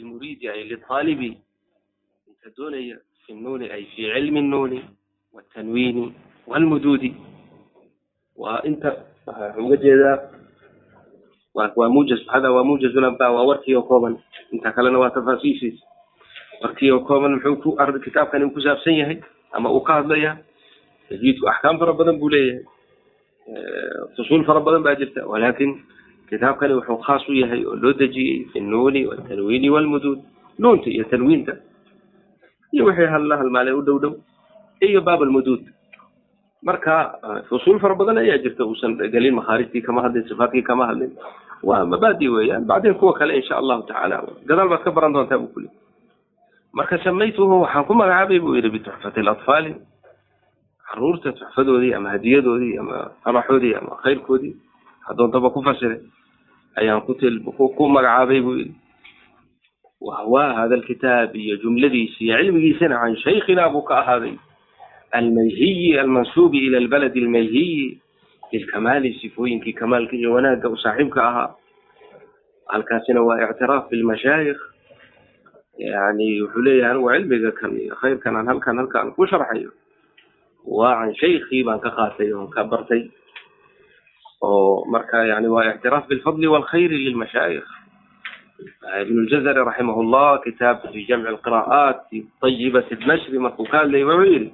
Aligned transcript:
lilmuriidi 0.00 0.48
ay 0.48 0.64
liaalibi 0.64 1.30
inta 2.28 2.48
doonaya 2.56 2.96
fi 3.26 3.32
nuuni 3.36 3.68
ay 3.76 3.84
fi 3.92 4.08
cilmi 4.12 4.40
nuuni 4.42 4.80
wtanwiini 5.36 6.04
walmuduudi 6.50 7.10
waa 8.36 8.62
inta 8.64 8.90
uga 9.64 9.76
jeedaa 9.76 10.18
waa 11.54 11.88
muujaz 11.94 12.20
hada 12.32 12.48
waa 12.50 12.64
muujazulamba 12.64 13.30
waa 13.30 13.44
warkii 13.50 13.74
oo 13.76 13.82
kooban 13.82 14.16
inta 14.52 14.72
kalena 14.72 14.98
waa 14.98 15.10
tafaasiishiis 15.10 15.76
warkii 16.62 16.90
oo 16.90 17.00
kooban 17.00 17.32
muxuu 17.36 17.56
ku 17.62 17.70
ar 17.78 17.92
kitaabkani 18.00 18.44
uu 18.44 18.50
ku 18.56 18.60
saabsan 18.64 18.94
yahay 19.00 19.18
ama 19.52 19.68
uu 19.72 19.80
ka 19.84 19.92
hadlaya 20.00 20.38
tajwiidku 21.08 21.48
axkaam 21.52 21.78
fara 21.78 21.92
badan 21.92 22.18
buu 22.18 22.28
leeyahay 22.28 22.64
fusuul 24.16 24.44
fara 24.48 24.60
badan 24.60 24.82
baa 24.82 24.94
jirta 24.94 25.26
walakin 25.26 25.82
kitaabkani 26.30 26.74
wuxuu 26.78 26.98
khaas 27.06 27.28
u 27.28 27.34
yahay 27.34 27.64
oo 27.66 27.76
loo 27.82 27.92
dejiyey 27.92 28.44
fi 28.52 28.60
nuuni 28.60 29.06
waltanwiini 29.06 29.70
walmuduud 29.70 30.18
nuunta 30.58 30.90
iyo 30.90 31.04
tanwiinta 31.04 31.52
iyo 32.72 32.84
wixii 32.84 33.06
halla 33.14 33.36
halmaalay 33.36 33.74
u 33.74 33.82
dhow 33.82 34.14
iyo 34.80 35.00
baab 35.00 35.22
almuduud 35.22 35.62
marka 36.62 36.94
fusuul 37.48 37.80
fara 37.80 37.94
badan 37.94 38.18
ayaa 38.18 38.38
jirta 38.38 38.64
uusan 38.64 38.96
gelin 39.12 39.34
makhaarijtii 39.34 39.82
kama 39.82 40.02
hadlin 40.02 40.28
sifaatkii 40.28 40.62
kama 40.62 40.86
hadlin. 40.86 41.12
Waa 41.62 41.84
mabaadi 41.84 42.28
weeyaan 42.28 42.64
bacdeen 42.64 42.94
kuwa 42.94 43.12
kale 43.12 43.36
insha 43.36 43.56
allahu 43.56 43.82
tacaala. 43.88 44.24
Gadaal 44.48 44.68
baad 44.68 44.82
ka 44.84 44.90
baran 44.92 45.12
doontaa 45.12 45.38
buu 45.38 45.48
kuli 45.52 45.68
marka 46.72 46.98
samaytuhu 47.04 47.60
waxaan 47.64 47.84
ku 47.84 47.94
magacaabay 47.94 48.38
buu 48.40 48.54
yidhi 48.56 48.70
bituxfati 48.70 49.20
alatfaali 49.20 49.74
carruurta 50.88 51.32
tuxfadoodii 51.32 51.94
ama 51.94 52.10
hadiyadoodii 52.14 52.78
ama 52.78 53.10
faraxoodii 53.24 53.74
ama 53.74 53.96
khayrkoodii 54.04 54.54
hadoontaba 55.08 55.50
ku 55.50 55.62
fasiray 55.62 56.00
ayaan 56.76 57.02
ku 57.06 57.84
magacaabay 57.88 58.40
buu 58.40 58.56
yidhi 58.60 58.74
wahwa 60.00 60.54
hada 60.54 60.74
alkitaab 60.74 61.36
iyo 61.36 61.56
jumladiisi 61.56 62.24
iyo 62.24 62.36
cilmigiisana 62.38 63.00
can 63.00 63.16
shaykhina 63.16 63.68
buu 63.68 63.82
ka 63.82 64.00
ahaaday. 64.00 64.34
Almayhiyi 65.12 65.98
almansuubi 65.98 66.58
ila 66.66 66.78
albaladi 66.78 67.20
almayhiyi 67.20 68.00
lilkamaali 68.52 69.14
sifooyinkii 69.20 69.72
kamaalka 69.72 70.16
iyo 70.16 70.32
wanaagga 70.32 70.68
u 70.68 70.76
saaxiibka 70.76 71.20
ahaa. 71.28 71.50
Halkaasina 72.66 73.22
waa 73.22 73.42
ictiraaf 73.50 73.90
bilmashaayikh 73.90 74.60
yani 75.78 76.42
wuxuu 76.42 76.62
leeyahay 76.62 76.90
anigu 76.96 77.10
cilmiga 77.12 77.50
kan 77.52 77.76
iyo 77.76 77.94
khayrkan 78.00 78.36
aan 78.36 78.46
halkan 78.46 78.78
halkaan 78.78 79.12
ku 79.12 79.26
sharxayo. 79.26 79.70
Waa 80.64 80.96
can 81.04 81.14
shaykhii 81.20 81.64
baan 81.66 81.80
ka 81.80 81.90
qaatay 81.90 82.32
oon 82.32 82.48
ka 82.48 82.64
bartay 82.64 83.10
oo 84.42 84.84
marka 84.88 85.24
yani 85.26 85.48
waa 85.48 85.64
ictiraaf 85.74 86.08
bilfadli 86.08 86.46
walkhayri 86.46 86.98
lilmashaayikh 86.98 87.68
ibn 89.02 89.24
ljazari 89.28 89.60
raximah 89.64 89.96
llah 90.12 90.40
kitaabka 90.44 90.88
fi 90.92 91.04
jamci 91.08 91.28
alqira'aat 91.28 92.08
fi 92.10 92.24
طayibati 92.40 92.96
nashri 93.06 93.38
markuu 93.38 93.64
ka 93.68 93.78
hadlay 93.84 94.04
wuxuu 94.04 94.24
yihi 94.32 94.52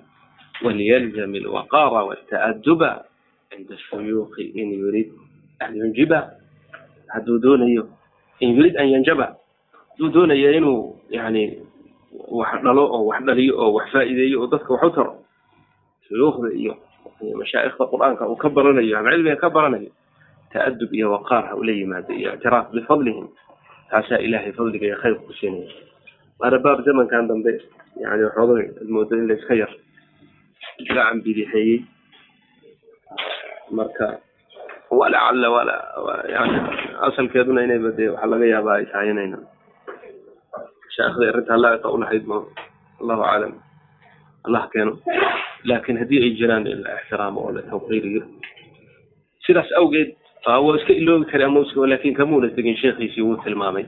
walyalzam 0.64 1.32
alwaqara 1.34 2.00
walta'aduba 2.08 2.90
cinda 3.50 3.74
shuyuuki 3.90 4.44
in 4.54 4.72
yurid 4.78 5.08
an 5.60 5.74
yunjiba 5.76 6.30
hadduu 7.14 7.38
doonayo 7.38 7.88
in 8.40 8.56
yurid 8.56 8.76
an 8.76 8.88
yanjaba 8.90 9.36
hadduu 9.90 10.08
doonayo 10.10 10.50
inuu 10.52 10.96
yani 11.10 11.58
wax 12.30 12.62
dhalo 12.62 12.84
oo 12.90 13.06
wax 13.06 13.22
dhaliyo 13.24 13.54
oo 13.58 13.72
wax 13.74 13.90
faa'iideeyo 13.92 14.42
oo 14.42 14.46
dadka 14.50 14.72
wax 14.74 14.82
u 14.82 14.90
taro 14.90 15.14
shuyuukhda 16.08 16.48
iyo 16.54 16.74
mashaa'ikhda 17.40 17.84
qur'aanka 17.92 18.22
uu 18.28 18.36
ka 18.42 18.48
baranayo 18.56 18.94
ama 18.98 19.10
cilmiga 19.14 19.36
ka 19.42 19.48
baranayo 19.56 19.90
ta'adub 20.52 20.90
iyo 20.98 21.06
waqaar 21.16 21.44
ha 21.50 21.54
ula 21.60 21.72
yimaado 21.72 22.12
iyo 22.20 22.30
ictiraaf 22.36 22.66
bifadlihim 22.74 23.26
taasaa 23.90 24.20
ilaahay 24.26 24.52
fadliga 24.58 24.86
iyo 24.90 24.96
khayrka 25.02 25.22
ku 25.26 25.32
siinaya 25.40 25.70
waana 26.40 26.58
baab 26.64 26.78
zamankan 26.86 27.28
dambe 27.30 27.52
yani 28.02 28.22
waxooga 28.28 28.54
moodo 28.94 29.14
in 29.20 29.26
la 29.30 29.34
iska 29.40 29.54
yar 29.62 29.72
gacan 30.86 31.18
bidixeeyey 31.24 31.78
marka 33.72 34.20
walacalla 34.90 35.48
wala 35.56 35.76
yani 36.34 36.56
asalkeeduna 37.08 37.64
inayba 37.66 37.90
dee 37.98 38.08
waxaa 38.12 38.30
laga 38.32 38.46
yaabaa 38.52 38.76
ay 38.80 38.86
tahay 38.92 39.08
inayna 39.14 39.38
mashaaikhdii 40.84 41.28
arrintaa 41.32 41.58
laaqa 41.64 41.88
ulahayd 41.96 42.24
ma 42.30 42.38
allahu 43.02 43.22
aclam 43.32 43.54
allah 44.46 44.68
keeno. 44.72 44.98
Laakin 45.64 45.98
haddii 45.98 46.22
ay 46.22 46.30
jiraan 46.38 46.66
in 46.66 46.82
la 46.82 46.94
ixtiraamo 47.00 47.40
oo 47.40 47.52
la 47.52 47.62
tawqiiriyo 47.62 48.22
sidaas 49.46 49.70
awgeed 49.80 50.14
waa 50.46 50.76
iska 50.78 50.92
iloobi 50.92 51.26
kara 51.30 51.46
ama 51.46 51.60
laakiin 51.86 52.14
kamuuna 52.14 52.48
tegin 52.56 52.76
sheekhiisii 52.76 53.22
wuu 53.22 53.36
tilmaamay. 53.44 53.84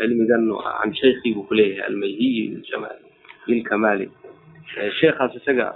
Cilmigan 0.00 0.42
can 0.82 0.94
shaykhii 0.94 1.34
buu 1.34 1.42
kuleeyahay 1.46 1.86
almayhiyi 1.86 2.62
lilkamaali. 3.46 4.10
Sheekhaas 5.00 5.34
isaga 5.36 5.74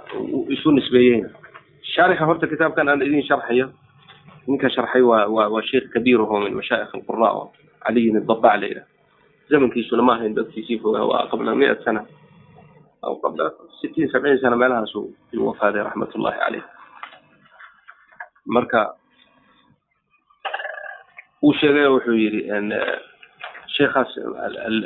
isu 0.49 0.71
nisbeeyeyna. 0.71 1.29
Shaarixa 1.95 2.25
horta 2.25 2.47
kitaabkan 2.47 2.89
aan 2.89 3.01
idin 3.01 3.23
sharxayo 3.23 3.69
ninka 4.47 4.69
sharxay 4.69 5.01
waa 5.01 5.27
waa 5.27 5.47
waa 5.49 5.61
sheekh 5.63 5.87
kabiiraho 5.93 6.39
min 6.43 6.53
mashaayikh 6.59 6.91
alqura 6.95 7.29
oo 7.31 7.51
caliyin 7.85 8.17
adabac 8.17 8.59
la 8.61 8.67
yidhaha 8.67 8.87
zamankiisuna 9.49 10.03
ma 10.03 10.13
ahayn 10.15 10.35
dadkiisii 10.35 10.79
fogaa 10.83 11.05
waa 11.07 11.27
qabla 11.31 11.55
miat 11.55 11.83
sana 11.83 12.05
أو 13.03 13.13
قبل 13.13 13.51
60 13.81 14.07
70 14.07 14.37
sano 14.41 14.55
meelahaasuu 14.57 15.13
yuu 15.31 15.47
wafaaday 15.47 15.83
raxmatullaahi 15.83 16.39
caleyh 16.39 16.63
marka 18.45 18.93
uu 21.43 21.53
sheegay 21.53 21.85
wuxuu 21.87 22.13
yidhi 22.13 22.41
sheekaas 23.77 24.11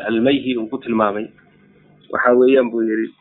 almayhi 0.08 0.58
uu 0.58 0.68
ku 0.68 0.78
tilmaamay 0.78 1.28
waxa 2.09 2.31
weeyaan 2.40 2.72
buu 2.72 2.84
yidhi 2.84 3.14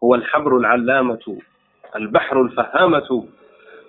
huwa 0.00 0.16
alxabru 0.18 0.56
alcalaamatu 0.64 1.42
albaxru 1.92 2.40
alfahaamatu 2.46 3.28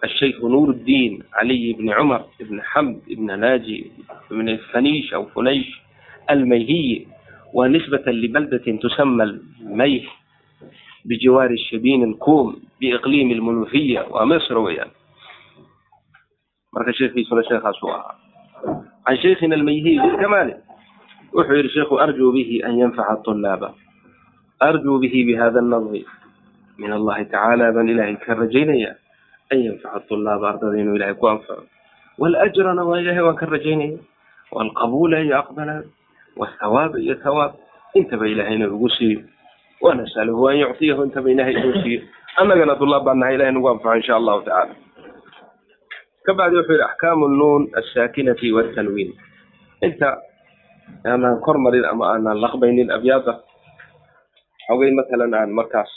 الشيخ 0.03 0.45
نور 0.45 0.69
الدين 0.69 1.23
علي 1.33 1.73
بن 1.73 1.89
عمر 1.89 2.21
بن 2.39 2.61
حمد 2.61 3.01
بن 3.07 3.39
ناجي 3.39 3.91
بن 4.31 4.57
فنيش 4.57 5.13
أو 5.13 5.25
فنيش 5.25 5.81
الميهي. 6.29 7.07
ونسبة 7.53 8.11
لبلدة 8.11 8.77
تسمى 8.81 9.23
الميح 9.23 10.21
بجوار 11.05 11.49
الشبين 11.51 12.03
الكوم 12.03 12.55
بإقليم 12.81 13.31
المنوفية 13.31 14.05
ومصر 14.11 14.57
ويان 14.57 14.87
مركز 16.73 16.93
شيخي 16.93 17.23
سنة 17.23 17.41
شيخ 17.41 17.65
عن 19.07 19.17
شيخنا 19.17 19.55
الميهي 19.55 19.97
بالكمال 19.99 20.57
أحير 21.39 21.65
الشيخ 21.65 21.93
أرجو 21.93 22.31
به 22.31 22.61
أن 22.65 22.79
ينفع 22.79 23.13
الطلاب 23.13 23.73
أرجو 24.63 24.99
به 24.99 25.25
بهذا 25.27 25.59
النظر 25.59 26.03
من 26.77 26.93
الله 26.93 27.23
تعالى 27.23 27.71
بل 27.71 27.91
إلهي 27.91 28.15
كرجيني 28.15 28.87
أن 29.53 29.59
ينفع 29.59 29.95
الطلاب 29.95 30.43
أرضين 30.43 30.95
إلهي 30.95 31.13
كوانفع 31.13 31.55
والأجر 32.17 32.73
نواياه 32.73 33.23
وكرجيني 33.23 33.97
والقبول 34.51 35.15
أن 35.15 35.33
أقبل 35.33 35.83
waa 36.39 36.51
thawaab 36.61 36.93
iyo 37.03 37.15
thawaab 37.25 37.53
intaba 37.99 38.25
ilaahayna 38.33 38.67
ugu 38.75 38.89
siiyo 38.97 39.19
wanas'aluhu 39.81 40.49
an 40.49 40.55
yuctiyahu 40.63 41.01
intaba 41.07 41.27
ilahay 41.33 41.53
inuu 41.57 41.75
siiyo 41.83 42.01
annagana 42.41 42.75
dullaab 42.81 43.03
baan 43.07 43.19
nahay 43.21 43.35
ilahay 43.37 43.53
nagu 43.55 43.69
anfaco 43.73 43.95
insha 43.99 44.15
allahu 44.19 44.41
tacala 44.47 44.73
kabacdi 46.27 46.55
wuxuu 46.59 46.73
yidhi 46.75 46.85
axkaamu 46.89 47.25
nuun 47.39 47.63
asaakinati 47.79 48.51
waltanwiin 48.57 49.11
inta 49.87 50.09
aanaan 51.11 51.39
kor 51.45 51.57
marin 51.65 51.85
ama 51.91 52.05
aanaan 52.13 52.41
laqbaynin 52.43 52.89
abyaada 52.97 53.33
xogay 54.67 54.91
matalan 54.97 55.33
aan 55.39 55.51
markaas 55.59 55.91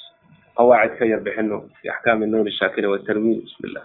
qawaacid 0.58 0.94
ka 0.98 1.04
yar 1.12 1.20
bixino 1.26 1.58
fi 1.82 1.88
axkaami 1.94 2.26
nuun 2.30 2.46
asaakina 2.52 2.88
waltanwiin 2.92 3.40
bismi 3.44 3.68
llah 3.74 3.84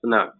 بسم 0.00 0.04
الله 0.04 0.16
نعم 0.16 0.32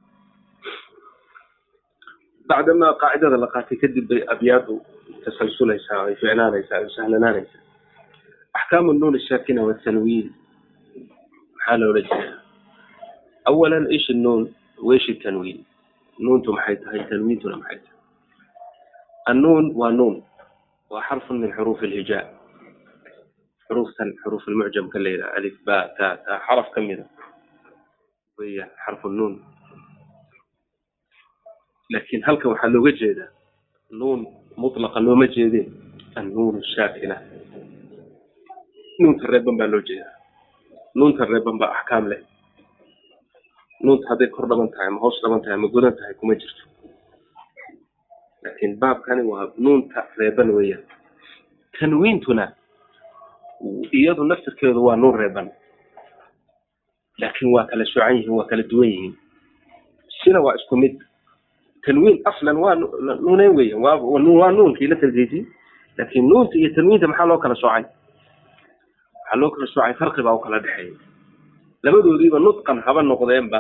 بعدما 2.49 2.91
قاعدة 2.91 3.29
لقاتي 3.29 3.77
كدب 3.77 4.13
أبيات 4.29 4.67
تسلسل 5.27 5.71
يساوي 5.71 6.15
في 6.17 6.31
عنان 6.31 6.55
يساوي 6.55 6.89
سهلنا 6.89 7.31
يساوي 7.31 7.67
أحكام 8.57 8.91
النون 8.91 9.15
الساكنة 9.15 9.65
والتنوين 9.65 10.33
حالة 11.61 11.89
ورجلها 11.89 12.43
أولا 13.49 13.91
إيش 13.91 14.11
النون 14.11 14.55
وإيش 14.83 15.11
التنوين 15.11 15.65
نون 16.21 16.43
محيطها 16.49 16.93
هي 16.95 17.05
تنوين 17.05 17.41
محيطها 17.47 17.93
النون 19.29 19.73
ونون 19.75 20.25
وحرف 20.91 21.33
من 21.33 21.53
حروف 21.53 21.85
الهجاء 21.85 22.41
حروف 23.71 23.89
حروف 24.25 24.49
المعجم 24.49 24.89
كالليلة 24.89 25.37
ألف 25.37 25.55
باء 25.67 25.95
تاء 25.99 26.17
تاء 26.17 26.39
حرف 26.39 26.67
كم 26.75 26.91
إذا 26.91 27.07
وهي 28.39 28.71
حرف 28.77 29.07
النون 29.07 29.45
laakiin 31.94 32.24
halkan 32.28 32.52
waxaa 32.52 32.74
looga 32.74 32.92
jeedaa 33.02 33.30
nuun 34.00 34.22
mutlaqa 34.62 35.00
looma 35.06 35.28
jeedeen 35.36 35.68
annuunu 36.16 36.60
shaakila. 36.76 37.16
Nuunta 39.00 39.28
reeban 39.32 39.58
baa 39.58 39.68
loo 39.72 39.82
jeedaa. 39.90 40.14
Nuunta 40.96 41.26
reeban 41.26 41.58
baa 41.60 41.72
axkaam 41.78 42.06
leh. 42.10 42.22
Nuunta 43.84 44.08
hadday 44.10 44.28
kor 44.28 44.48
dhaban 44.50 44.70
tahay 44.72 44.90
ma 44.94 45.00
hoos 45.00 45.18
dhaban 45.22 45.42
tahay 45.42 45.58
ma 45.58 45.68
godan 45.68 45.96
tahay 45.98 46.14
kuma 46.20 46.36
jirto. 46.36 46.64
Laakiin 48.44 48.78
baabkani 48.80 49.22
waa 49.32 49.52
nuunta 49.58 50.00
reeban 50.18 50.50
weeyaan. 50.56 50.84
Tanwiintuna 51.80 52.46
iyadu 53.92 54.24
naftirkeedu 54.24 54.86
waa 54.86 54.96
nuun 54.96 55.16
reeban. 55.20 55.48
Laakiin 57.22 57.52
waa 57.54 57.66
kala 57.70 57.86
socan 57.86 58.16
yihiin 58.16 58.36
waa 58.38 58.46
kala 58.50 58.64
duwan 58.64 58.90
yihiin. 58.90 59.16
Sina 60.24 60.40
waa 60.42 60.56
isku 60.56 60.78
mid 60.78 60.96
tanwiin 61.86 62.18
aslan 62.30 62.58
waa 62.64 62.76
nuuneyn 63.26 63.56
weeyaan 63.58 63.82
waa 64.42 64.52
nuunkii 64.52 64.88
la 64.88 64.96
taljiisiyey 64.96 65.46
laakiin 65.98 66.26
nuunta 66.30 66.56
iyo 66.58 66.70
tanwiinta 66.76 67.08
maxaa 67.08 67.26
loo 67.30 67.38
kala 67.44 67.56
soocay 67.56 67.84
waxaa 69.16 69.40
loo 69.42 69.50
kala 69.52 69.68
soocay 69.74 69.94
farqi 70.00 70.22
baa 70.26 70.34
u 70.34 70.40
kala 70.46 70.60
dhexeeya 70.60 70.98
labadoodiiba 71.84 72.40
nudqan 72.40 72.80
haba 72.86 73.02
noqdeenba 73.02 73.60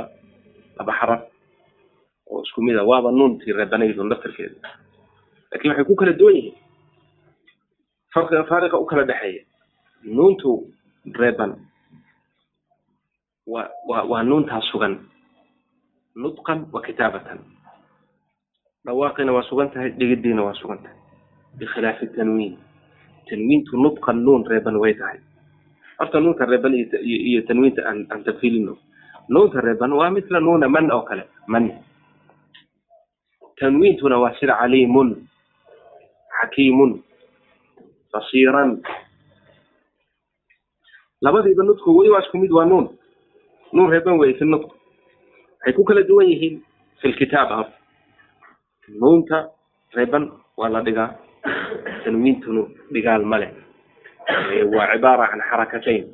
laba 0.78 0.94
xaraf 1.00 1.22
oo 2.32 2.42
isku 2.46 2.62
mid 2.62 2.76
waaba 2.92 3.12
nuuntii 3.12 3.54
reebanaydu 3.58 4.04
naftirkeeda 4.04 4.70
laakiin 5.52 5.70
waxay 5.72 5.86
ku 5.90 5.96
kala 5.96 6.14
duwan 6.20 6.36
yihiin 6.36 6.56
farqiga 8.14 8.44
faariqa 8.50 8.78
u 8.78 8.86
kala 8.86 9.04
dhexeeya 9.10 9.44
nuuntu 10.16 10.50
reeban 11.22 11.52
waa 13.48 13.68
waa 13.90 14.04
waa 14.12 14.24
nuuntaa 14.24 14.62
sugan 14.72 14.94
nudqan 16.16 16.60
wa 16.74 16.82
kitaabatan 16.82 17.40
dhawaaqina 18.86 19.32
waa 19.34 19.46
sugan 19.50 19.70
tahay 19.72 19.90
dhigidiina 19.94 20.42
waa 20.44 20.58
sugan 20.58 20.80
tahay. 20.82 20.98
Bikhilaafi 21.58 22.08
tanwiin. 22.18 22.58
Tanwiintu 23.30 23.78
nudqan 23.78 24.24
nuun 24.26 24.46
reeban 24.48 24.78
way 24.82 24.94
tahay. 24.98 25.20
Horta 26.00 26.20
nuunta 26.20 26.46
reeban 26.46 26.74
iyo 26.74 27.42
tanwiinta 27.46 27.82
aan 27.86 28.24
tafsiilino 28.26 28.78
nuunta 29.30 29.62
reeban 29.62 29.94
waa 29.94 30.10
mithla 30.10 30.40
nuuna 30.42 30.68
man 30.70 30.90
oo 30.92 31.02
kale 31.06 31.24
man. 31.48 31.70
Tanwiintuna 33.60 34.18
waa 34.18 34.34
sida 34.42 34.56
caliimun 34.58 35.28
xakiimun 36.42 37.04
basiiran. 38.14 38.82
Labadiiba 41.22 41.64
nudku 41.64 41.94
weli 41.98 42.10
waa 42.10 42.22
isku 42.26 42.38
mid 42.42 42.50
waa 42.52 42.66
nuun. 42.66 42.90
Nuun 43.74 43.90
reeban 43.94 44.18
weye 44.18 44.34
fi 44.34 44.46
nudq. 44.46 44.66
Waxay 45.62 45.74
ku 45.78 45.84
kala 45.86 46.02
duwan 46.04 46.26
yihiin 46.28 46.64
fi 47.02 47.08
lkitaaba 47.14 47.56
horta 47.62 47.78
nuunta 48.90 49.50
reeban 49.96 50.32
waa 50.58 50.70
la 50.70 50.82
dhigaa 50.82 51.10
tanwiintunu 52.04 52.62
dhigaal 52.94 53.24
ma 53.26 53.38
leh 53.40 53.52
waa 54.76 54.88
cibaara 54.94 55.28
can 55.32 55.42
xarakatayn 55.50 56.06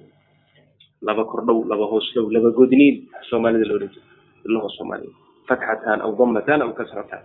laba 1.01 1.23
kordhow 1.25 1.63
laba 1.71 1.85
hoosdhow 1.91 2.25
laba 2.31 2.49
godniin 2.51 2.95
soomaalida 3.29 3.65
loo 3.69 3.79
dhan 3.79 3.89
jiro 3.93 4.05
ilaho 4.47 4.69
soomaaliya 4.77 5.13
fatxatan 5.47 6.01
aw 6.01 6.11
damatan 6.19 6.61
aw 6.61 6.71
kasratan 6.79 7.23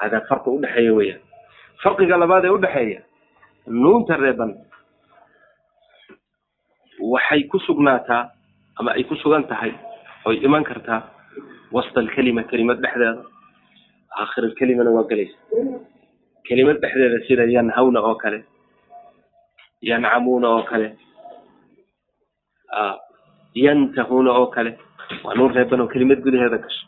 hada 0.00 0.20
farqi 0.28 0.50
udhexeeya 0.50 0.92
weeyaan 0.98 1.22
farqiga 1.82 2.16
labaad 2.22 2.44
ee 2.44 2.54
udhexeeya 2.58 3.00
nuunta 3.66 4.16
reeban 4.16 4.52
waxay 7.12 7.42
ku 7.50 7.58
sugnaataa 7.58 8.30
ama 8.78 8.90
ay 8.96 9.04
ku 9.04 9.14
sugan 9.22 9.44
tahay 9.50 9.72
oy 10.26 10.36
iman 10.46 10.64
kartaa 10.64 11.00
wasta 11.72 12.00
alkelima 12.00 12.42
kelimad 12.50 12.78
dhexdeeda 12.84 13.22
aakhir 14.22 14.42
alkelimana 14.48 14.90
waa 14.96 15.06
gelaysa 15.10 15.38
kelimad 16.48 16.78
dhexdeeda 16.82 17.18
sida 17.28 17.44
yanhawna 17.56 18.00
oo 18.08 18.14
kale 18.22 18.38
yancamuuna 19.90 20.48
oo 20.56 20.62
kale 20.70 20.88
yantahuna 23.54 24.30
oo 24.40 24.46
kale 24.54 24.72
waa 25.24 25.34
nuun 25.34 25.54
reeban 25.54 25.88
kelimad 25.92 26.20
gudaheeda 26.24 26.58
gasho 26.64 26.86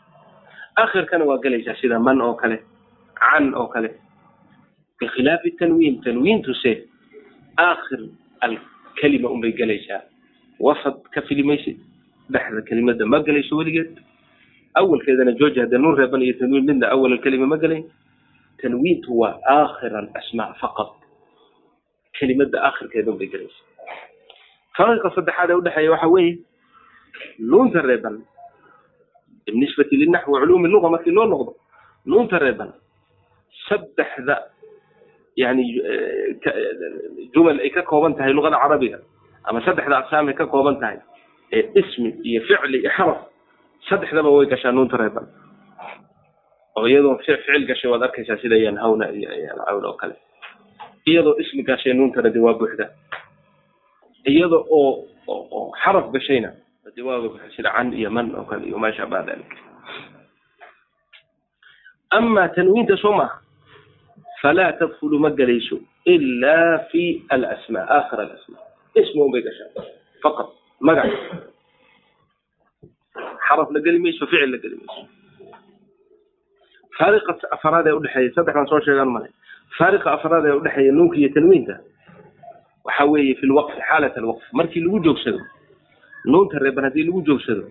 akhirkana 0.83 1.25
waa 1.29 1.39
gelaysaa 1.45 1.75
sida 1.81 1.99
man 1.99 2.21
oo 2.21 2.33
kale 2.41 2.57
can 3.19 3.53
oo 3.55 3.67
kale 3.67 3.89
bikhilaafi 4.99 5.51
tanwiin 5.59 6.01
tanwiintuse 6.01 6.71
aakhir 7.57 7.99
alkelima 8.45 9.29
unbay 9.29 9.51
gelaysaa 9.51 10.01
wasad 10.59 10.97
ka 11.13 11.21
filimaysid 11.21 11.77
dhexda 12.33 12.61
kelimada 12.69 13.05
ma 13.05 13.19
gelayso 13.27 13.57
weligeed 13.57 13.91
awalkeedana 14.81 15.31
jooji 15.39 15.59
haddee 15.63 15.77
nuun 15.83 15.97
reeban 16.01 16.21
iyo 16.27 16.33
tanwiin 16.39 16.65
midna 16.69 16.87
awal 16.95 17.11
alkelima 17.15 17.47
ma 17.53 17.57
gelayn 17.63 17.85
tanwiintu 18.61 19.09
waa 19.21 19.33
aakhir 19.57 19.91
alasmaa 20.01 20.53
faqad 20.61 20.89
kelimada 22.19 22.57
aakhirkeeda 22.67 23.11
unbay 23.13 23.27
gelaysa 23.27 23.61
fariqa 24.77 25.09
saddexaad 25.17 25.49
ee 25.53 25.59
udhexeeya 25.61 25.91
waxa 25.95 26.07
weeye 26.15 26.33
nuunta 27.51 27.81
reeban 27.89 28.15
binisbati 29.45 29.95
linaxwi 30.03 30.39
culuumi 30.41 30.69
luga 30.73 30.89
markii 30.95 31.11
loo 31.17 31.25
noqdo 31.33 31.51
nuunta 32.11 32.39
reeban 32.45 32.71
saddexda 33.69 34.35
yani 35.41 35.63
jumal 37.33 37.59
ay 37.65 37.69
ka 37.77 37.81
kooban 37.91 38.15
tahay 38.17 38.33
luqada 38.37 38.57
carabiga 38.63 38.99
ama 39.49 39.61
saddexda 39.67 39.97
aqsaam 40.01 40.27
ay 40.27 40.33
ka 40.41 40.45
kooban 40.53 40.79
tahay 40.81 40.97
ee 41.57 41.63
ismi 41.81 42.09
iyo 42.29 42.41
ficli 42.49 42.77
iyo 42.81 42.91
xaraf 42.97 43.19
saddexdaba 43.89 44.29
way 44.29 44.45
gashaa 44.51 44.71
nuunta 44.71 44.97
reeban 44.97 45.27
oo 46.77 46.85
iyadoo 46.87 47.17
ficil 47.25 47.65
gashay 47.67 47.89
waad 47.91 48.03
arkaysaa 48.07 48.37
sida 48.41 48.55
yanhawna 48.57 49.09
iyo 49.11 49.29
yancawn 49.33 49.85
oo 49.85 49.93
kale. 50.01 50.15
Iyadoo 51.07 51.35
ismi 51.41 51.63
gashay 51.63 51.93
nuuntana 51.93 52.29
waa 52.45 52.53
buuxda. 52.59 52.85
Iyada 54.27 54.57
oo 54.69 55.07
oo 55.27 55.71
xaraf 55.83 56.11
gashayna 56.13 56.51
de 56.95 57.01
waa 57.01 57.19
buuxda 57.23 57.49
sida 57.55 57.71
can 57.75 57.93
iyo 57.93 58.09
man 58.11 58.35
oo 58.35 58.43
kale 58.45 58.67
iyo 58.67 58.77
maa 58.77 58.91
shabaha 58.93 59.23
dalik. 59.25 59.51
Tanwiinta 62.55 62.97
soo 63.01 63.11
maaha 63.17 63.41
falaa 64.41 64.73
tadkulu 64.79 65.19
ma 65.19 65.29
gelayso 65.29 65.79
ila 66.05 66.79
fi 66.91 67.23
alasmaa 67.29 67.87
aakhir 67.89 68.19
alasmaa. 68.21 68.63
Ismi 68.95 69.21
un 69.21 69.31
bay 69.31 69.41
gashaa. 69.41 69.81
Faqad 70.23 70.47
magac 70.79 71.09
xaraf 73.47 73.69
la 73.75 73.79
geli 73.85 73.99
mayso 74.05 74.27
ficil 74.31 74.51
la 74.51 74.57
geli 74.63 74.75
mayso 74.81 75.01
faariqa 76.97 77.31
afaraad 77.55 77.87
ee 77.87 77.95
udhexeeya 77.99 78.31
saddexdan 78.37 78.67
soo 78.71 78.79
sheegaan 78.87 79.09
male 79.15 79.29
faariqa 79.79 80.09
afaraad 80.17 80.45
ee 80.51 80.55
udhexeeya 80.59 80.91
nuunka 80.97 81.15
iyo 81.21 81.29
tanwiinta 81.37 81.75
waxa 82.87 83.05
weeye 83.11 83.35
fi 83.39 83.45
lwaqfi 83.51 83.81
xaalat 83.89 84.17
alwaqf 84.21 84.43
markii 84.59 84.81
lagu 84.85 84.99
joogsado 85.07 85.39
nuunta 86.31 86.59
reeban 86.65 86.83
haddii 86.87 87.03
lagu 87.09 87.21
joogsado 87.29 87.63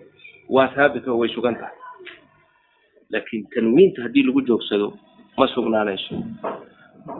waa 0.55 0.67
haabit 0.75 1.07
oo 1.07 1.17
way 1.21 1.29
sugan 1.35 1.55
tahay. 1.61 1.75
Laakiin 3.11 3.43
tanwiinta 3.55 4.01
haddii 4.05 4.23
lagu 4.27 4.41
joogsado 4.49 4.87
ma 5.37 5.47
sugnaanayso 5.53 6.15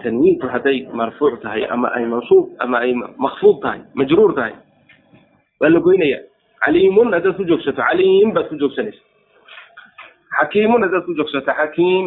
tanwiintu 0.04 0.48
hadday 0.54 0.78
marfuuc 1.00 1.42
tahay 1.44 1.66
ama 1.76 1.88
ay 1.98 2.06
mansuub 2.06 2.46
ama 2.60 2.78
ay 2.86 2.94
makfuud 3.26 3.58
tahay 3.66 3.82
majruur 4.00 4.32
tahay 4.40 4.54
waa 5.60 5.70
la 5.76 5.80
goynaya 5.80 6.20
caliimun 6.66 7.14
haddaad 7.14 7.36
ku 7.38 7.44
joogsato 7.50 7.82
caliim 7.82 8.34
baad 8.34 8.48
ku 8.50 8.56
joogsanaysa 8.62 9.02
xakiimun 10.40 10.82
haddaad 10.86 11.04
ku 11.06 11.14
joogsato 11.20 11.52
xakiim 11.60 12.06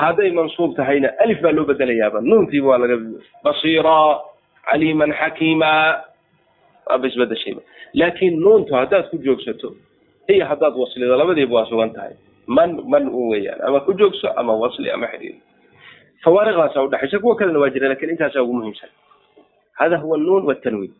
hadday 0.00 0.30
mansuub 0.38 0.76
tahayna 0.76 1.08
alif 1.24 1.38
baa 1.42 1.52
loo 1.52 1.64
bedelayaaba 1.70 2.20
nuuntiiba 2.20 2.68
waa 2.68 2.78
laga 2.82 2.96
basiira 3.44 3.96
caliiman 4.70 5.12
xakiima 5.20 5.70
waaba 6.86 7.06
isbedeshayba 7.08 7.62
laakiin 8.00 8.40
nuuntu 8.44 8.74
haddaad 8.74 9.04
ku 9.10 9.16
joogsato 9.26 9.68
iyo 10.28 10.44
haddaad 10.50 10.74
waslido 10.82 11.16
labadiiba 11.16 11.54
waa 11.58 11.66
sugan 11.70 11.90
tahay 11.96 12.14
man 12.46 12.70
man 12.92 13.08
un 13.08 13.28
weeyaan 13.32 13.60
ama 13.66 13.80
ku 13.86 13.92
joogso 14.00 14.28
ama 14.36 14.52
wasli 14.62 14.90
ama 14.90 15.06
xidhiir 15.12 15.36
fawaariqdaasa 16.24 16.82
udhexaysa 16.86 17.18
kuwa 17.22 17.36
kalena 17.36 17.58
waa 17.58 17.70
jira 17.74 17.88
laakiin 17.88 18.10
intaasaa 18.10 18.42
ugu 18.42 18.52
muhiimsan 18.58 18.90
hada 19.72 19.96
huwa 19.98 20.18
nuun 20.18 20.44
watanwiin 20.50 20.92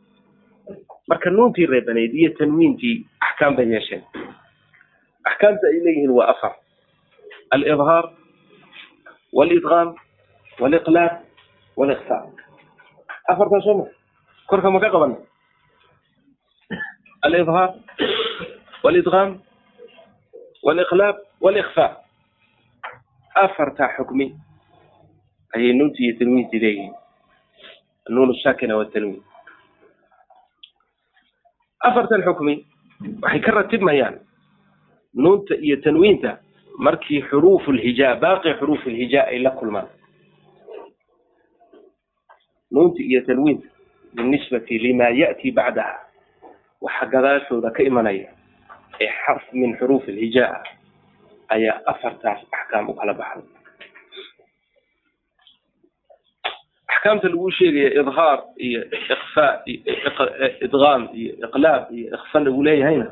marka 1.09 1.31
nuuntii 1.31 1.67
reebanayd 1.67 2.15
iyo 2.15 2.31
tanwiintii 2.39 3.07
axkaam 3.21 3.57
bay 3.57 3.69
yeesheen. 3.73 4.03
Axkaamta 5.25 5.67
ay 5.67 5.79
leeyihiin 5.85 6.11
waa 6.11 6.29
afar. 6.33 6.53
Alidhaar 7.51 8.05
walidgaam 9.33 9.95
waliqlaab 10.61 11.13
walikfa 11.77 12.17
afartaa 13.29 13.61
soo 13.65 13.75
ma? 13.79 13.85
Korka 14.47 14.71
ma 14.71 14.81
ka 14.81 14.91
qabana 14.91 15.17
alidhaar 17.23 17.71
walidgaam 18.85 19.41
waliqlaab 20.63 21.17
walikfa 21.41 21.87
afartaa 23.35 23.89
xukmi 23.97 24.27
ayay 25.55 25.73
nuuntii 25.73 26.05
iyo 26.07 26.19
tanwiintii 26.19 26.61
leeyihiin. 26.61 26.95
Nuun 28.09 28.35
saakina 28.43 28.77
watanwiin 28.77 29.23
afartan 31.89 32.23
xukmi 32.27 32.55
waxay 33.23 33.41
ka 33.41 33.51
ratibmayaan 33.53 34.17
nuunta 35.15 35.55
iyo 35.67 35.77
tanwiinta 35.85 36.39
markii 36.79 37.23
xuruufu 37.31 37.73
lhijaa 37.73 38.17
baaqi 38.23 38.55
xuruufu 38.59 38.91
lhijaa 38.91 39.27
ay 39.31 39.39
la 39.39 39.51
kulmaan. 39.51 39.89
Nuunta 42.73 43.03
iyo 43.03 43.21
tanwiinta 43.27 43.69
binisbati 44.15 44.79
lima 44.79 45.09
ya'tii 45.21 45.53
bacdaha 45.53 45.95
waxa 46.81 47.07
gadaashooda 47.07 47.71
ka 47.71 47.83
imanaya 47.83 48.29
ee 49.01 49.11
xarf 49.27 49.45
min 49.53 49.77
xuruuf 49.79 50.09
alhijaa 50.09 50.51
ah 50.55 50.65
ayaa 51.55 51.81
afartaas 51.87 52.41
axkaam 52.53 52.89
u 52.91 52.95
kala 52.95 53.15
baxday 53.15 53.47
axkaamta 57.05 57.29
lagu 57.29 57.51
sheegaya 57.53 57.91
idhaar 58.01 58.39
iyo 58.57 58.81
ikfaa 58.89 59.61
iyo 59.69 59.81
idgaam 60.65 61.03
iyo 61.13 61.33
iqlaab 61.45 61.93
iyo 61.93 62.07
ikfa 62.17 62.39
lagu 62.41 62.63
leeyahayna 62.65 63.09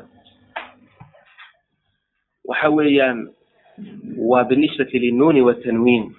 waxa 2.49 2.69
weeyaan 2.69 3.29
waa 4.17 4.43
binisbati 4.49 4.99
linnuuni 4.99 5.41
watanwiin 5.45 6.15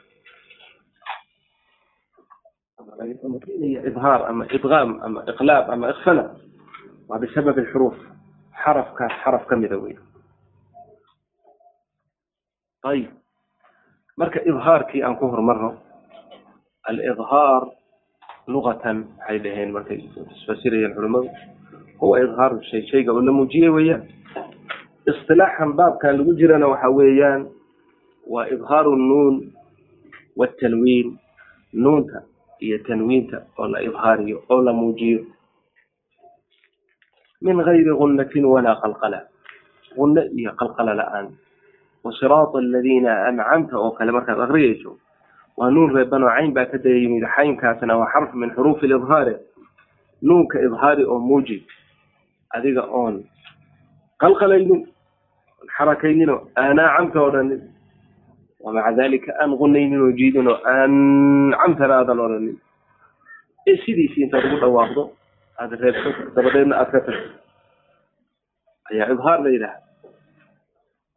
idhaar 3.91 4.23
ama 4.31 4.47
idgaam 4.55 4.91
ama 5.03 5.21
iqlaab 5.27 5.67
ama 5.75 5.91
ikfana 5.91 6.25
waa 7.09 7.19
bisabab 7.19 7.59
alxuruuf 7.59 7.99
xarafkaas 8.63 9.13
xaraf 9.25 9.47
ka 9.51 9.57
mida 9.57 9.77
wey 9.83 9.99
ayib 12.87 13.11
marka 14.17 14.39
idhaarkii 14.47 15.03
aan 15.03 15.19
ku 15.19 15.27
horumarno 15.27 15.75
alidhaar 16.89 17.63
lugatan 18.53 18.99
waxay 19.19 19.39
dhaheen 19.45 19.71
markay 19.77 19.99
isfasirayeen 20.37 20.95
culimadu 20.97 21.29
huwa 22.01 22.21
idhaaru 22.25 22.61
shay 22.71 22.83
shayga 22.91 23.13
oo 23.13 23.21
la 23.25 23.33
muujiyey 23.33 23.71
weeyaan 23.77 24.03
isilaaxan 25.11 25.73
baabkan 25.79 26.17
lagu 26.19 26.33
jirana 26.41 26.67
waxa 26.73 26.89
weeyaan 26.99 27.43
waa 28.33 28.47
idhaaru 28.55 28.93
nuun 28.97 29.35
watanwiin 30.37 31.09
nuunta 31.73 32.23
iyo 32.61 32.79
tanwiinta 32.89 33.39
oo 33.59 33.67
la 33.73 33.81
idhaariyo 33.89 34.43
oo 34.51 34.61
la 34.63 34.73
muujiyo 34.73 35.21
min 37.45 37.57
gayri 37.67 37.93
gunatin 38.01 38.45
walaa 38.45 38.77
qalqala 38.83 39.21
gunno 39.97 40.23
iyo 40.39 40.53
qalqala 40.61 40.93
la'aan 41.01 41.27
wasiraata 42.05 42.59
aladiina 42.59 43.13
ancamta 43.29 43.75
oo 43.79 43.91
kale 43.97 44.13
markaad 44.13 44.41
akriyayso 44.45 44.91
waa 45.59 45.71
nuun 45.71 45.95
reebanoo 45.97 46.29
cayn 46.37 46.53
baa 46.55 46.67
ka 46.67 46.79
daya 46.79 46.97
yimid 47.03 47.25
xaynkaasna 47.37 47.97
waa 47.99 48.11
xarf 48.13 48.35
min 48.35 48.51
xuruufi 48.57 48.87
lidhaari 48.93 49.35
nuunka 50.23 50.59
idhaari 50.67 51.05
oo 51.05 51.19
muuji 51.19 51.63
adiga 52.57 52.83
oon 53.01 53.25
qalqalaynin 54.23 54.81
xarakayninoo 55.77 56.41
aanaacamta 56.57 57.21
odhanin 57.29 57.61
wamaca 58.65 58.93
dalika 58.97 59.33
aan 59.43 59.57
gunaynin 59.61 60.01
oo 60.01 60.13
jiidin 60.19 60.49
oo 60.49 60.59
ancamtana 60.75 61.95
aadan 62.01 62.21
odhanin 62.27 62.57
ee 63.67 63.77
sidiisii 63.85 64.23
intaad 64.27 64.45
ugu 64.49 64.59
dhawaaqdo 64.65 65.03
aada 65.61 65.77
reebto 65.83 66.11
dabadeedna 66.37 66.77
aad 66.81 66.91
ka 66.95 67.01
tagto. 67.01 67.29
Ayaa 68.91 69.09
idhaar 69.15 69.39
la 69.45 69.51
yidhaha 69.55 69.79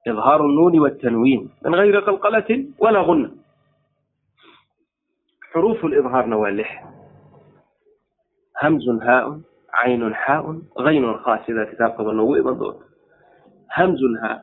idhaaru 0.09 0.47
nuuni 0.57 0.79
watanwiin 0.85 1.41
min 1.63 1.73
gayri 1.79 2.01
qalqalatin 2.09 2.61
walaa 2.83 3.03
guna 3.09 3.29
xuruuf 5.57 5.81
lidhaarna 5.89 6.37
waa 6.37 6.53
lix 6.53 6.69
hamzun 8.61 8.99
haaun 9.01 9.41
caynun 9.81 10.13
xaaun 10.25 10.57
gaynun 10.85 11.17
khaa 11.25 11.37
sida 11.45 11.65
kitaabkaba 11.65 12.13
noogu 12.13 12.37
iman 12.37 12.55
doonto 12.61 12.83
hamzun 13.77 14.13
haa 14.21 14.37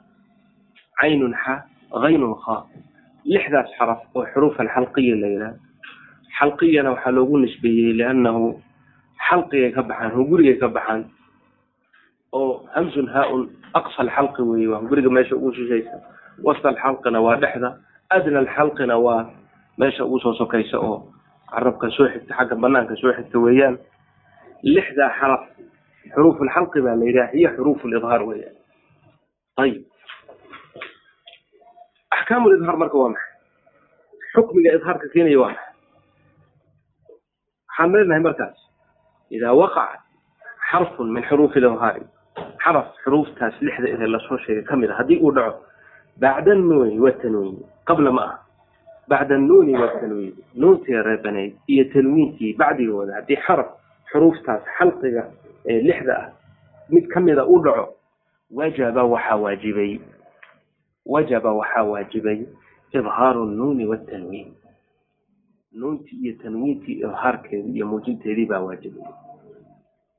caynun 1.01 1.35
xaa 1.45 1.63
gaynun 2.03 2.35
khaa 2.45 2.67
lixdaas 3.25 3.71
xaraf 3.79 4.01
oo 4.15 4.27
xuruuf 4.35 4.59
alxalqiya 4.61 5.15
la 5.23 5.29
yidhaha 5.35 5.55
xalqiyana 6.39 6.91
waxaa 6.95 7.15
loogu 7.17 7.39
nisbeeyey 7.39 7.93
liannahu 8.01 8.59
xalqigay 9.29 9.71
ka 9.77 9.83
baxaan 9.83 10.11
hungurigay 10.19 10.57
ka 10.59 10.69
baxaan 10.69 11.05
oo 12.33 12.67
hamzun 12.75 13.07
haaun 13.15 13.43
aqsa 13.79 14.03
alxalqi 14.03 14.43
weeye 14.43 14.67
waa 14.69 14.83
hunguriga 14.83 15.11
meesha 15.11 15.37
ugu 15.39 15.53
meesha 19.79 20.05
ugu 20.05 20.19
soo 20.21 20.35
sokaysa 20.35 20.79
oo 20.79 20.97
carabka 21.51 21.91
soo 21.97 22.09
xigta 22.13 22.35
xagga 22.39 22.55
banaanka 22.57 22.97
soo 22.97 23.13
xigta 23.17 23.39
weeyaan 23.39 23.79
lixdaa 24.63 25.11
xaraf 25.21 25.43
xuruuf 26.15 26.41
alxalqi 26.43 26.81
baa 26.87 26.97
la 27.01 27.05
yidhaha 27.05 27.33
hiyo 27.33 27.49
xuruuf 27.57 27.85
lidhaar 27.85 28.23
weeyaan. 28.29 28.57
Ayib 29.63 29.83
axkaamu 32.17 32.49
lidhaar 32.53 32.77
marka 32.83 32.97
waa 32.99 33.09
maxay? 33.15 33.33
Xukmiga 34.35 34.71
idhaarka 34.77 35.07
keenaya 35.13 35.39
waa 35.43 35.49
maxay? 35.53 35.73
Waxaan 37.69 37.93
leenahay 37.93 38.23
markaas 38.27 38.57
idaa 39.37 39.55
waqaca 39.61 39.99
xarfun 40.71 41.09
min 41.15 41.23
xuruufi 41.29 41.61
lidhaari 41.61 42.03
xaraf 42.65 42.87
xuruuftaas 43.05 43.55
lixda 43.67 43.89
ee 43.89 44.07
la 44.15 44.19
soo 44.29 44.39
sheegay 44.45 44.65
ka 44.69 44.77
mid 44.77 44.91
a 44.91 44.95
haddii 44.99 45.19
uu 45.25 45.33
dhaco 45.37 45.59
bacda 46.21 46.53
annuuni 46.53 46.99
watanwiin 47.05 47.57
qabla 47.89 48.11
ma 48.13 48.23
aha 48.23 48.37
bacda 49.09 49.35
annuuni 49.35 49.75
watanwiin 49.83 50.35
nuuntii 50.55 51.03
reebanayd 51.03 51.53
iyo 51.67 51.85
tanwiinkii 51.93 52.53
bacdigooda 52.55 53.15
haddii 53.15 53.37
xaraf 53.47 53.67
xuruuftaas 54.13 54.63
xalqiga 54.79 55.23
ee 55.67 55.81
lixda 55.83 56.15
ah 56.23 56.29
mid 56.91 57.07
ka 57.09 57.21
mida 57.21 57.45
u 57.47 57.59
dhaco 57.65 57.95
wajaba 58.51 59.03
waxaa 59.05 59.37
waajibay 59.37 59.99
wajaba 61.07 61.53
waxaa 61.53 61.83
waajibay 61.83 62.39
idhaaru 62.93 63.45
nnuuni 63.47 63.87
watanwiin 63.87 64.53
nuuntii 65.73 66.17
iyo 66.23 66.35
tanwiintii 66.43 66.93
idhaarkeedii 66.93 67.75
iyo 67.77 67.87
muujinteedii 67.87 68.47
baa 68.47 68.61
waajibay 68.61 69.05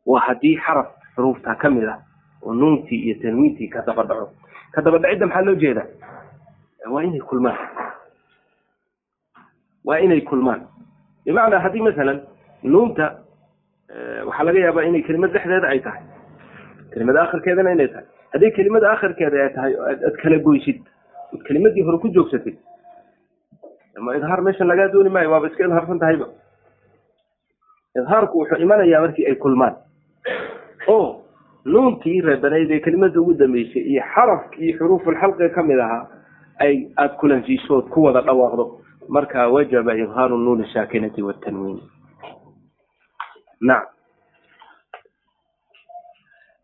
waa 0.06 0.20
haddii 0.20 0.58
xaraf 0.58 0.88
xuruuftaa 1.16 1.56
ka 1.56 1.70
mid 1.70 1.84
ah 1.90 2.00
oo 2.44 2.54
nuuntii 2.54 3.00
iyo 3.06 3.16
tanwiintii 3.22 3.68
ka 3.68 3.82
daba 3.88 4.04
dhaco 4.04 4.30
ka 4.72 4.82
daba 4.82 4.98
dhacidda 4.98 5.26
maxaa 5.28 5.42
loo 5.42 5.56
jeedaa 5.56 5.88
waa 6.92 7.04
inay 7.04 7.20
kulmaan 7.20 7.58
waa 9.86 10.00
inay 10.06 10.22
kulmaan. 10.22 10.62
Bimacnaa 11.26 11.60
haddii 11.66 11.82
masalan 11.88 12.20
nuunta 12.64 13.06
waxaa 14.28 14.44
laga 14.48 14.60
yaabaa 14.66 14.84
inay 14.90 15.02
kelimad 15.08 15.32
dhexdeeda 15.34 15.68
ay 15.68 15.80
tahay. 15.80 16.04
Kelimada 16.94 17.22
akhirkeedana 17.26 17.72
inay 17.76 17.88
tahay. 17.88 18.06
Haddii 18.34 18.52
kelimada 18.58 18.92
akhirkeeda 18.96 19.38
ay 19.44 19.50
tahay 19.56 19.74
aad 19.90 20.16
kala 20.22 20.38
goysid 20.48 20.80
od 21.34 21.42
kelimadii 21.48 21.84
hore 21.88 21.98
ku 22.04 22.10
joogsatid 22.16 22.58
ama 23.98 24.16
idhaar 24.18 24.42
meeshan 24.42 24.68
lagaa 24.68 24.88
dooni 24.94 25.10
maayo 25.10 25.32
waaba 25.32 25.48
iska 25.48 25.64
idhaarsan 25.66 26.00
tahayba. 26.00 26.28
Idhaarku 28.00 28.40
wuxuu 28.40 28.62
imanayaa 28.66 29.02
markii 29.02 29.26
ay 29.30 29.36
kulmaan. 29.36 29.76
Oo 30.88 31.22
nuunkii 31.66 32.22
reebanayd 32.22 32.72
ee 32.72 32.80
kelimada 32.80 33.20
ugu 33.22 33.34
dambeysay 33.34 33.82
iyo 33.82 34.04
xarafkii 34.14 34.74
xuruufulxalqiga 34.78 35.50
ka 35.56 35.64
mid 35.64 35.80
ahaa 35.80 36.04
ay 36.60 36.88
aada 36.98 37.14
kulansiiso 37.20 37.78
ood 37.78 37.88
ku 37.90 38.04
wada 38.04 38.22
dhawaaqdo 38.22 38.66
marka 39.10 39.48
wajaba 39.50 39.96
idhaaru 39.96 40.38
nuuni 40.38 40.66
saakinati 40.74 41.22
watanwiin 41.22 41.82
nacam 43.62 43.94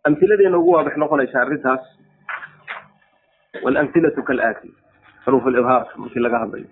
amhiladeena 0.03 0.57
ugu 0.57 0.71
waadix 0.71 0.98
noqonaysa 0.98 1.41
arrintaas 1.41 1.83
walamhilatu 3.63 4.24
kalaati 4.24 4.69
xuruuf 5.25 5.45
lidhaar 5.45 5.86
markii 5.98 6.19
laga 6.19 6.39
hadlayo. 6.39 6.69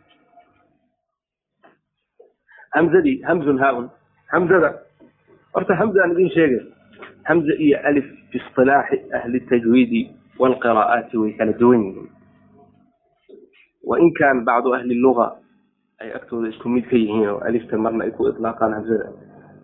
Hamzadii 2.73 3.21
hamzun 3.21 3.59
haaun 3.59 3.89
hamzada 4.33 4.69
horta 5.53 5.75
hamza 5.75 6.07
idin 6.11 6.29
sheegay 6.29 6.63
hamza 7.23 7.53
iyo 7.65 7.77
alif 7.88 8.05
fi 8.31 8.38
isilaaxi 8.38 8.97
ahli 9.13 9.39
tajwiidi 9.49 10.01
walqiraa'aati 10.39 11.17
way 11.17 11.31
kala 11.38 11.53
duwan 11.53 11.83
yihiin. 11.85 12.09
Wain 13.83 14.13
kaan 14.13 14.45
bacdu 14.45 14.73
ahli 14.73 14.95
luga 14.97 15.38
ay 16.01 16.10
agtooda 16.15 16.48
isku 16.50 16.70
mid 16.70 16.86
ka 16.89 16.96
yihiin 16.96 17.27
oo 17.29 17.39
alifta 17.48 17.77
marna 17.77 18.03
ay 18.08 18.12
ku 18.12 18.27
ilaaqaan 18.32 18.74
hamzada 18.74 19.08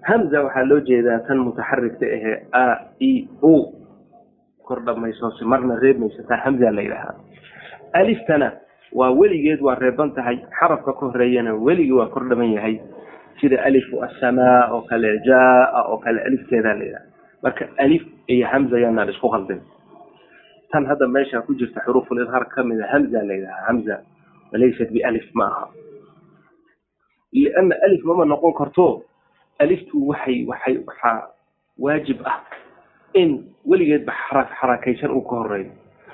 hamza 0.10 0.44
waxaa 0.46 0.66
loo 0.70 0.80
jeedaa 0.90 1.20
tan 1.28 1.38
mutaxarigta 1.46 2.06
ahee 2.06 2.36
a 2.52 2.66
e 3.00 3.28
o 3.42 3.72
kor 4.68 4.80
dhamaysoose 4.86 5.46
marna 5.46 5.80
reebmaysa 5.80 6.24
taa 6.28 6.42
hamza 6.46 6.72
la 6.72 6.82
yidhaahaa. 6.82 7.16
Aliftana 7.94 8.52
waa 8.94 9.12
weligeed 9.12 9.62
waa 9.62 9.76
reeban 9.76 10.12
tahay. 10.12 10.38
Xarafka 10.60 10.94
ka 10.94 11.06
horeeyana 11.06 11.54
weligii 11.56 11.92
waa 11.94 12.08
kor 12.10 12.26
yahay. 12.44 12.80
Sida 13.42 13.62
alifu 13.64 14.02
asamaa 14.04 14.72
oo 14.74 14.82
kale 14.90 15.20
jaa 15.26 15.86
oo 15.90 15.98
kale 15.98 16.22
alifteedaa 16.22 16.74
la 16.74 16.84
yidhaha 16.84 17.06
marka 17.44 17.66
alif 17.78 18.04
iyo 18.28 18.48
hamza 18.48 18.80
yaanaan 18.80 19.10
isku 19.10 19.30
qaldin. 19.30 19.62
Tan 20.72 20.86
hadda 20.86 21.08
meesha 21.08 21.42
ku 21.42 21.54
jirta 21.56 21.82
xuruuful 21.86 22.22
idhaar 22.22 22.46
ka 22.50 22.64
mid 22.64 22.80
a 22.82 22.88
hamza 22.88 23.22
la 23.24 23.34
yidhahaa 23.34 23.66
hamza 23.68 23.96
walaysat 24.52 24.90
bialif 24.92 25.26
ma 25.34 25.46
aha 25.46 25.66
liana 27.36 27.76
alif 27.86 28.02
mama 28.10 28.26
noqon 28.26 28.54
karto 28.60 28.88
aliftu 29.60 30.08
waxay 30.10 30.46
waxay 30.52 30.76
waxaa 30.88 31.28
waajib 31.80 32.20
ah 32.26 32.40
in 33.14 33.30
weligeedba 33.66 34.14
xara 34.24 34.44
xarakaysan 34.60 35.12
uu 35.12 35.22
ka 35.30 35.36
horeeyo 35.44 35.72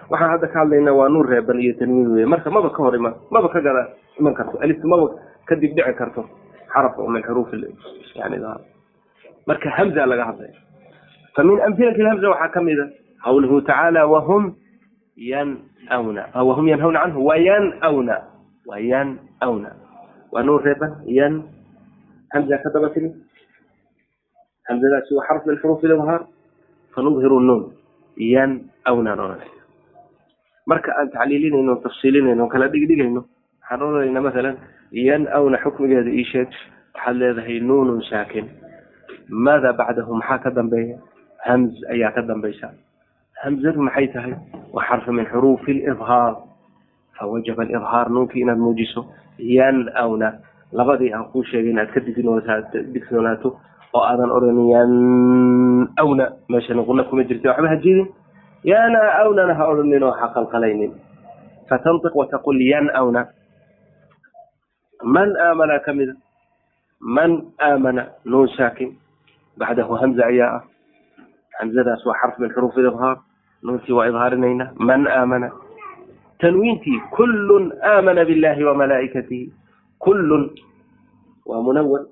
waxaan 0.09 0.31
hadda 0.33 0.47
ka 0.53 0.59
hadlaynaa 0.59 0.93
waa 0.99 1.09
nuur 1.09 1.27
reeban 1.29 1.59
iyo 1.61 1.73
tanwiin 1.79 2.07
wey 2.15 2.25
marka 2.25 2.49
maba 2.51 2.69
ka 2.69 2.83
hor 2.83 2.95
iman 2.95 3.13
maba 3.31 3.49
ka 3.49 3.61
gada 3.61 3.83
iman 4.19 4.33
karto 4.33 4.57
aliftu 4.61 4.87
maba 4.87 5.07
kadib 5.45 5.71
dhici 5.77 5.93
karto 5.97 6.25
xaraf 6.73 6.97
oo 6.99 7.07
min 7.07 7.23
xuruuf 7.23 7.49
yani 8.15 8.37
marka 9.47 9.69
hamza 9.77 10.05
laga 10.05 10.25
hadlaya 10.29 10.53
famin 11.35 11.61
amhilati 11.67 12.01
hamza 12.01 12.29
waxaa 12.29 12.49
ka 12.53 12.61
mid 12.61 12.79
a 12.79 12.85
qawluhu 13.23 13.61
tacaala 13.61 14.05
wahum 14.07 14.53
yanawna 15.17 16.23
wahum 16.35 16.65
yanhawna 16.67 16.99
canhu 17.05 17.25
wayanawna 17.25 18.15
wayanawna 18.65 19.69
waa 20.31 20.43
nuun 20.43 20.63
reeban 20.63 20.91
yan 21.07 21.43
hamza 22.33 22.57
ka 22.63 22.69
daba 22.73 22.89
timi 22.89 23.11
hamzadaasi 24.69 25.13
waa 25.15 25.25
xarf 25.27 25.45
min 25.45 25.57
xuruuf 25.61 25.83
ilibhaar 25.83 26.21
fanudhiru 26.95 27.39
nuun 27.39 27.63
yanawna 28.17 29.13
oranayna 29.13 29.61
marka 30.67 30.91
aan 30.99 31.09
tacliilinayno 31.11 31.75
tafsiilinayno 31.83 32.47
kala 32.47 32.67
dhigdhigayno 32.73 33.21
waxaan 33.61 33.81
oranayna 33.81 34.21
masalan 34.21 34.55
yanawna 34.91 35.57
xukmigeeda 35.63 36.11
ii 36.11 36.25
sheeg 36.31 36.49
waxaad 36.95 37.15
leedahay 37.21 37.59
nuunun 37.59 38.01
saakin 38.09 38.45
maada 39.29 39.73
bacdahu 39.73 40.15
maxaa 40.15 40.39
ka 40.43 40.49
dambeeya 40.51 40.97
hamz 41.47 41.73
ayaa 41.93 42.11
ka 42.15 42.21
dambaysa 42.21 42.71
hamzadu 43.43 43.81
maxay 43.81 44.07
tahay 44.13 44.33
waa 44.73 44.85
xarfu 44.89 45.11
min 45.13 45.25
xuruufi 45.25 45.73
libhaar 45.73 46.35
fawajaba 47.17 47.63
alibhaar 47.63 48.07
nuunkii 48.11 48.41
inaad 48.41 48.57
muujiso 48.59 49.05
yanawna 49.41 50.33
labadii 50.71 51.13
aan 51.13 51.25
kuu 51.33 51.43
sheegay 51.43 51.71
inaad 51.71 51.89
ka 51.93 51.99
digtoonaato 52.93 53.57
oo 53.93 54.03
aadan 54.03 54.31
oran 54.31 54.55
yanawna 54.73 56.25
meeshana 56.49 56.83
quna 56.83 57.03
kuma 57.03 57.23
jirta 57.23 57.49
waxba 57.49 57.67
ha 57.67 57.75
jirin. 57.83 58.07
Yanaawnana 58.63 59.53
ha 59.57 59.63
odhanin 59.67 60.03
oo 60.03 60.11
ha 60.13 60.27
qalqalaynin. 60.33 60.93
Fatantiq 61.69 62.13
wataqul 62.15 62.61
yanawna 62.61 63.27
man 65.03 65.33
aamana 65.35 65.79
ka 65.85 65.93
mida 65.93 66.13
man 67.01 67.41
aamana? 67.59 68.05
Nuun 68.25 68.47
saakin 68.57 68.93
bacdahu 69.57 69.97
hamza 69.97 70.25
ayaa 70.25 70.55
ah. 70.55 70.63
Hamzadaas 71.59 72.05
waa 72.05 72.15
xarf 72.21 72.39
min 72.39 72.49
xuruuf 72.53 72.77
ilibhaar 72.77 73.17
nuuntii 73.63 73.93
waa 73.97 74.07
idhaarinayna. 74.07 74.71
Man 74.79 75.07
aamana 75.07 75.51
tanwiintii 76.41 76.99
kullun 77.17 77.71
aamana 77.83 78.25
biاllahi 78.25 78.63
wa 78.63 78.73
malaa'ikatihi 78.81 79.53
kullun 79.99 80.49
waa 81.45 81.61
munawan 81.61 82.05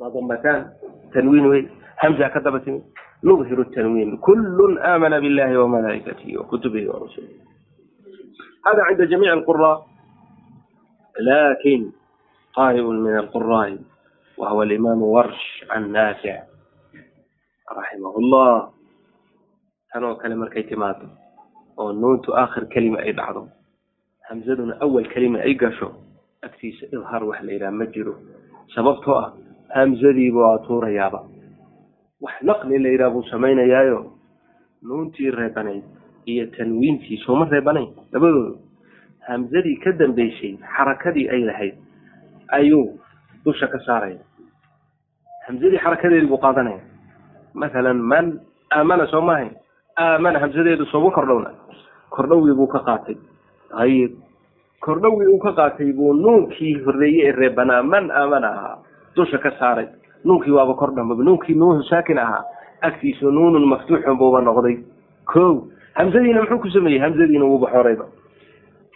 waa 0.00 0.10
dambataan 0.10 0.74
tanwiin 1.14 1.46
wey 1.46 1.62
hamza 1.96 2.28
ka 2.34 2.40
daba 2.40 2.60
timi 2.60 2.82
nudhiru 3.22 3.64
tanwiin 3.74 4.18
kullun 4.18 4.78
aamana 4.82 5.20
biاllahi 5.20 5.56
wa 5.56 5.68
malaa'ikatihi 5.68 6.36
wa 6.36 6.44
hada 8.64 8.82
cinda 8.88 9.06
jamiic 9.06 9.32
alqura 9.32 9.72
laakiin 11.18 11.92
qari 12.54 12.82
min 12.82 13.14
alqura'i 13.24 13.78
وهو 14.34 14.62
الإمام 14.62 14.98
ورش 15.02 15.64
عن 15.70 15.92
نافع 15.94 16.42
رحمه 17.70 18.14
الله. 18.18 18.74
tanoo 19.94 20.18
kale 20.18 20.34
markay 20.34 20.66
timaado 20.66 21.06
oo 21.78 21.92
nuuntu 21.92 22.32
aakhir 22.36 22.66
kelima 22.68 22.98
ay 23.00 23.12
dhacdo. 23.12 23.48
Hamzaduna 24.28 24.76
awal 24.80 25.04
kelima 25.12 25.38
ay 25.40 25.54
gasho 25.54 25.92
agtiisa 26.42 26.86
idhaar 26.92 27.24
wax 27.24 27.42
la 27.42 27.52
yidhaha 27.52 27.72
ma 27.72 27.86
jiro. 27.86 28.14
Sababtoo 28.74 29.14
ah 29.18 29.32
hamzadiiba 29.74 30.38
waa 30.40 30.58
tuurayaaba. 30.66 31.20
Wax 32.20 32.34
naqli 32.42 32.78
la 32.78 32.88
yidhaha 32.88 33.10
buu 33.10 33.22
samaynayaayo. 33.30 34.12
Nuuntii 34.82 35.30
reebanayd 35.30 35.82
iyo 36.26 36.46
tanwiintii 36.56 37.16
sooma 37.24 37.48
reebanayn 37.50 37.88
labadooda 38.12 38.58
hamzadii 39.28 39.76
ka 39.84 39.92
dambeysay 39.92 40.56
xarakadii 40.76 41.28
ay 41.28 41.40
lahayd 41.44 41.74
ayuu 42.48 42.98
dusha 43.44 43.66
ka 43.66 43.78
saaraya. 43.86 44.20
Hamzadii 45.48 45.78
xarakadeedii 45.78 46.28
buu 46.28 46.38
qaadanaya. 46.40 46.80
Masalan 47.54 47.96
man 48.00 48.40
aamana 48.72 49.06
soo 49.06 49.20
maahayn 49.20 49.52
aamana 49.96 50.38
hamsadeedu 50.40 50.84
sooma 50.92 51.10
kordhowna 51.10 51.50
kordhowgii 52.16 52.54
buu 52.58 52.66
ka 52.74 52.78
qaatay. 52.88 53.16
Ayib 53.82 54.12
kordhowgii 54.80 55.26
uu 55.34 55.38
ka 55.44 55.52
qaatay 55.58 55.92
buu 55.92 56.12
nuunkii 56.14 56.74
horreeye 56.84 57.28
ee 57.28 57.32
reebanaa 57.32 57.82
man 57.82 58.10
aamana 58.10 58.48
ahaa 58.56 58.78
dusha 59.16 59.38
ka 59.38 59.50
saaray. 59.58 59.86
Nuunkii 60.24 60.52
waaba 60.56 60.74
kordhamba 60.74 61.14
nuunkii 61.14 61.54
nuun 61.54 61.82
saakin 61.90 62.18
ahaa 62.18 62.44
agtiisa 62.82 63.26
nuunun 63.30 63.64
maftuuxun 63.68 64.18
buuba 64.18 64.40
noqday. 64.40 64.76
Ko 65.26 65.68
hamsadiina 65.94 66.40
muxuu 66.42 66.58
ku 66.58 66.68
sameeyey? 66.70 67.00
Hamsadiina 67.00 67.44
wuuba 67.44 67.70
xorayba 67.72 68.04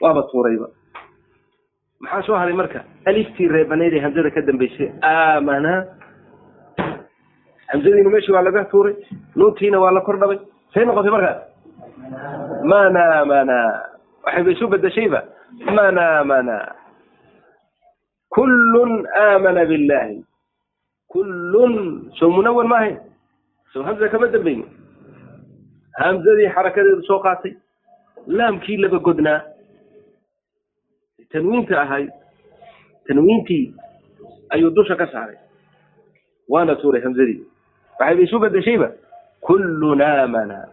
waaba 0.01 0.23
tuurayba. 0.31 0.69
Maxaa 2.01 2.23
soo 2.23 2.37
haray 2.37 2.55
marka? 2.55 2.85
Aliftii 3.07 3.49
reebanayd 3.49 3.95
ee 3.95 4.01
hamsada 4.01 4.31
ka 4.31 4.41
dambeysay 4.43 4.89
aamana. 5.03 5.85
Hamsadiina 7.73 8.11
meeshii 8.11 8.33
waa 8.33 8.43
laga 8.43 8.65
tuuray 8.65 8.95
nuuntiina 9.37 9.81
waa 9.81 9.91
la 9.91 10.01
kordhabay. 10.01 10.39
Say 10.75 10.85
noqotay 10.85 11.11
markaas 11.11 11.48
manamana 12.71 13.59
waxayba 14.25 14.51
isu 14.55 14.67
bedeshayba 14.73 15.21
manamana 15.77 16.57
kullun 18.35 19.07
aamana 19.17 19.65
billahi. 19.71 20.25
Kullun 21.13 21.75
sow 22.19 22.29
munawan 22.31 22.69
maahayn 22.69 22.99
sow 23.73 23.83
hamza 23.83 24.09
kama 24.13 24.29
dambayni 24.29 24.65
hamzadii 26.01 26.51
xarakadeedu 26.55 27.03
soo 27.09 27.19
qaatay. 27.25 27.53
Laamkii 28.27 28.77
laba 28.77 28.99
godnaa. 28.99 29.41
Tanwiinta 31.33 31.81
ahayd 31.81 32.11
tanwiintii 33.09 33.75
ayuu 34.51 34.71
dusha 34.71 34.97
ka 34.97 35.07
saaray. 35.13 35.37
Waana 36.49 36.77
tuuray 36.77 37.03
hamzadii. 37.03 37.41
Waxayba 38.01 38.23
isu 38.23 38.39
bedeshayba 38.39 38.93
kullun 39.41 40.01
aamana 40.01 40.69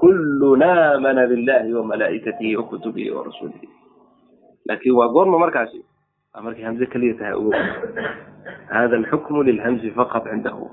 kullun 0.00 0.62
aamana 0.62 1.26
billahi 1.30 1.70
wamalaa'ikatihi 1.74 2.56
wakutubihi 2.56 3.10
warasuulihi 3.10 3.68
laakiin 4.68 4.94
waa 4.96 5.08
goorma 5.08 5.38
markaasi. 5.38 5.80
Waa 6.34 6.42
markay 6.42 6.64
hamze 6.64 6.86
keliya 6.86 7.14
tahay 7.14 7.32
ogo 7.38 7.52
hada 8.68 8.96
alxukmu 8.96 9.42
lilhamzi 9.42 9.90
faqat 9.94 10.24
cindahu 10.30 10.66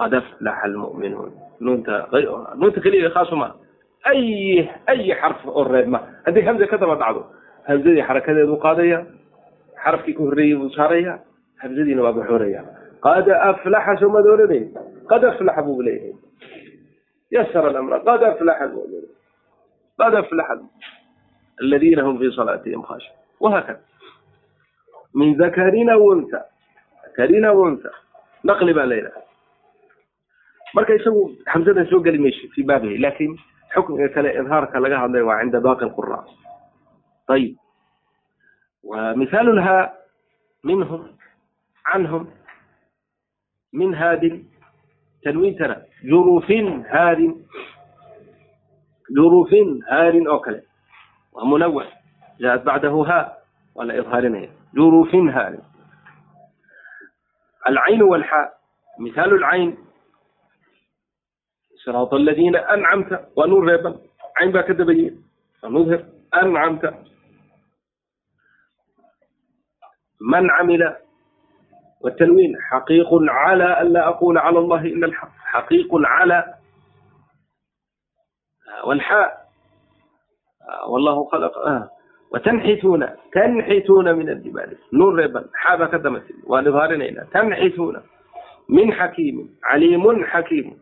qad 0.00 0.14
aflaxa 0.14 0.64
almu'minuun 0.66 1.30
nuunta 1.60 1.94
nuunta 2.58 2.80
keliya 2.80 3.10
khaasu 3.14 3.36
ma 3.36 3.48
ay 4.10 4.66
ay 4.90 5.00
xarf 5.20 5.46
oo 5.46 5.64
reebma 5.64 6.00
haddii 6.26 6.42
hamze 6.48 6.66
ka 6.66 6.76
daba 6.82 6.96
dhacdo 7.02 7.22
hamzadii 7.68 8.02
xarakadeedu 8.08 8.56
qaadaya 8.64 8.98
xarafkii 9.84 10.14
ka 10.18 10.22
horreeyey 10.26 10.56
buu 10.58 10.70
saaraya 10.76 11.18
hamzadiina 11.62 12.02
waa 12.02 12.12
baxooraya 12.18 12.62
qad 13.06 13.26
aflaxa 13.50 13.96
soomad 14.02 14.26
oranay 14.26 14.62
qad 15.10 15.22
aflaxa 15.30 15.62
buu 15.66 15.82
leeyahay 15.82 16.14
يسر 17.32 17.70
الأمر 17.70 17.98
قد 17.98 18.22
أفلح 18.22 18.62
المؤمنون 18.62 19.08
قد 20.00 20.14
أفلح 20.14 20.56
الذين 21.62 22.00
هم 22.00 22.18
في 22.18 22.30
صلاتهم 22.30 22.82
خاشعون 22.82 23.18
وهكذا 23.40 23.80
من 25.14 25.34
ذكرنا 25.36 25.94
وانثى 25.94 26.42
ذكرنا 27.08 27.50
وانثى 27.50 27.90
نقلب 28.44 28.78
علينا 28.78 29.10
marka 30.76 30.92
isagu 30.92 31.32
xamsada 31.48 31.88
soo 31.88 32.04
geli 32.04 32.20
mayso 32.20 32.44
fi 32.52 32.60
baabihi 32.68 33.00
laakiin 33.00 33.32
xukmiga 33.72 34.08
kale 34.14 34.28
idhaarka 34.40 34.76
laga 34.84 35.00
hadlay 35.00 35.24
waa 35.24 35.40
cinda 35.40 35.64
baaqi 35.64 35.88
alqura 35.88 36.20
منهم 40.64 41.16
عنهم 41.86 42.30
من 43.72 43.94
هاد 43.94 44.44
تنوين 45.23 45.55
ترى 45.57 45.75
جروف 46.03 46.51
هاد 46.51 47.35
جروف 49.17 49.53
هاد 49.89 50.15
أوكل 50.27 50.61
ومنوع 51.33 51.85
جاءت 52.39 52.61
بعده 52.61 52.89
هاء 52.91 53.43
ولا 53.75 53.99
إظهارنا 53.99 54.47
جروف 54.73 55.15
هاد 55.15 55.59
العين 57.69 58.03
والحاء 58.03 58.59
مثال 58.99 59.33
العين 59.33 59.77
صراط 61.85 62.13
الذين 62.13 62.55
أنعمت 62.55 63.27
ونور 63.35 63.65
ريبا 63.65 63.99
عين 64.37 64.51
بقى 64.51 64.63
كدبين 64.63 65.23
فنظهر 65.61 66.05
أنعمت 66.35 66.93
من 70.21 70.51
عمل 70.51 70.95
والتنوين 72.00 72.56
حقيق 72.70 73.08
على 73.12 73.82
ألا 73.82 74.08
أقول 74.08 74.38
على 74.38 74.58
الله 74.58 74.80
إلا 74.84 75.06
الحق 75.06 75.30
حقيق 75.44 75.88
على 75.92 76.54
والحاء 78.84 79.48
والله 80.88 81.24
خلق 81.24 81.52
وتنحتون 82.32 83.08
تنحتون 83.32 84.12
من 84.14 84.28
الجبال 84.28 84.76
نور 84.92 85.44
حاب 85.54 85.88
كدمت 85.88 86.24
والظهرنا 86.46 87.24
تنحتون 87.32 88.02
من 88.68 88.92
حكيم 88.92 89.58
عليم 89.64 90.24
حكيم 90.24 90.78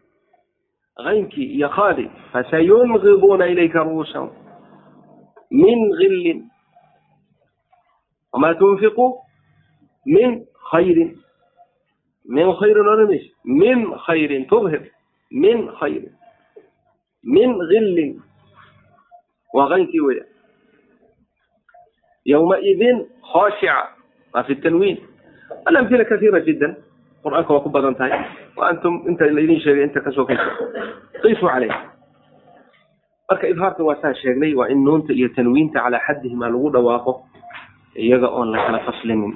غينك 1.01 1.39
يا 1.39 1.69
خالد 1.69 2.11
فسينغضون 2.33 3.43
إليك 3.43 3.77
رؤوسهم 3.77 4.31
من 5.53 5.93
غل 5.93 6.45
وما 8.35 8.53
تنفقوا 8.53 9.15
من 10.07 10.45
خير 10.72 10.98
من 12.26 12.54
خير 12.54 12.76
ونمش 12.80 13.24
من 13.46 13.98
خير 13.98 14.32
تظهر 14.52 14.84
من 15.32 15.58
خير 15.80 16.04
من 17.24 17.50
غل 17.70 17.98
waa 19.54 19.68
qaynkii 19.72 20.00
weya 20.08 20.24
yowmaidin 22.26 22.98
khashica 23.34 23.76
waa 24.34 24.44
fi 24.48 24.56
tanwiin 24.56 24.98
alamhila 25.66 26.06
kasiira 26.06 26.40
jiddan 26.48 26.76
qur-aanka 27.24 27.54
waa 27.54 27.64
ku 27.66 27.70
badan 27.70 27.96
tahay 27.96 28.14
wa 28.58 28.70
antum 28.70 29.04
inta 29.10 29.26
laydin 29.28 29.60
sheegay 29.64 29.84
inta 29.88 30.00
kasoo 30.06 30.26
kaysa 30.26 30.46
qiisuu 31.22 31.50
caleyh 31.52 31.74
marka 33.30 33.46
idhaarka 33.52 33.84
waa 33.84 34.00
saan 34.02 34.16
sheegnay 34.22 34.54
waa 34.56 34.68
in 34.74 34.84
nuunta 34.86 35.14
iyo 35.14 35.30
tanwiinta 35.36 35.80
calaa 35.84 36.00
xaddihimaa 36.08 36.50
lagu 36.54 36.70
dhawaaqo 36.76 37.14
iyaga 37.96 38.28
oon 38.30 38.52
la 38.56 38.60
kala 38.66 38.80
faslinin 38.88 39.34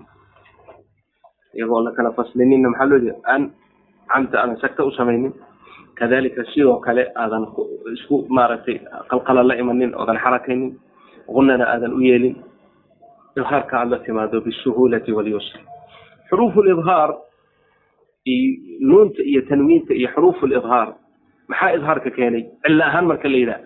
iyaga 1.57 1.73
oon 1.75 1.85
la 1.85 1.93
kala 1.97 2.11
faslininna 2.13 2.69
maxaa 2.71 2.87
loo 2.91 2.99
jeeda 2.99 3.19
aan 3.33 3.43
camta 4.13 4.37
aadan 4.41 4.57
sagta 4.61 4.85
u 4.85 4.91
samaynin. 4.91 5.33
Kadalika 5.99 6.45
sidoo 6.53 6.79
kale 6.81 7.03
aadan 7.23 7.45
isku 7.95 8.27
maaragtay 8.29 8.77
qalqala 9.11 9.43
la 9.49 9.55
imanin 9.63 9.95
oodan 9.95 10.19
xarakaynin 10.25 10.71
gunana 11.35 11.65
aadan 11.73 11.93
u 11.93 12.01
yeelin. 12.01 12.37
Idhaarka 13.39 13.75
aad 13.81 13.89
la 13.91 13.99
timaado 13.99 14.41
bisuhuulati 14.41 15.13
walyusri 15.13 15.61
xuruufu 16.29 16.63
lidhaar 16.63 17.11
nuunta 18.81 19.23
iyo 19.23 19.43
tanwiinta 19.49 19.95
iyo 19.95 20.09
xuruufu 20.15 20.47
lidhaar 20.47 20.89
maxaa 21.49 21.73
idhaarka 21.77 22.11
keenay? 22.11 22.45
Cilla 22.65 22.85
ahaan 22.87 23.07
marka 23.07 23.29
la 23.29 23.37
yidhaah 23.37 23.63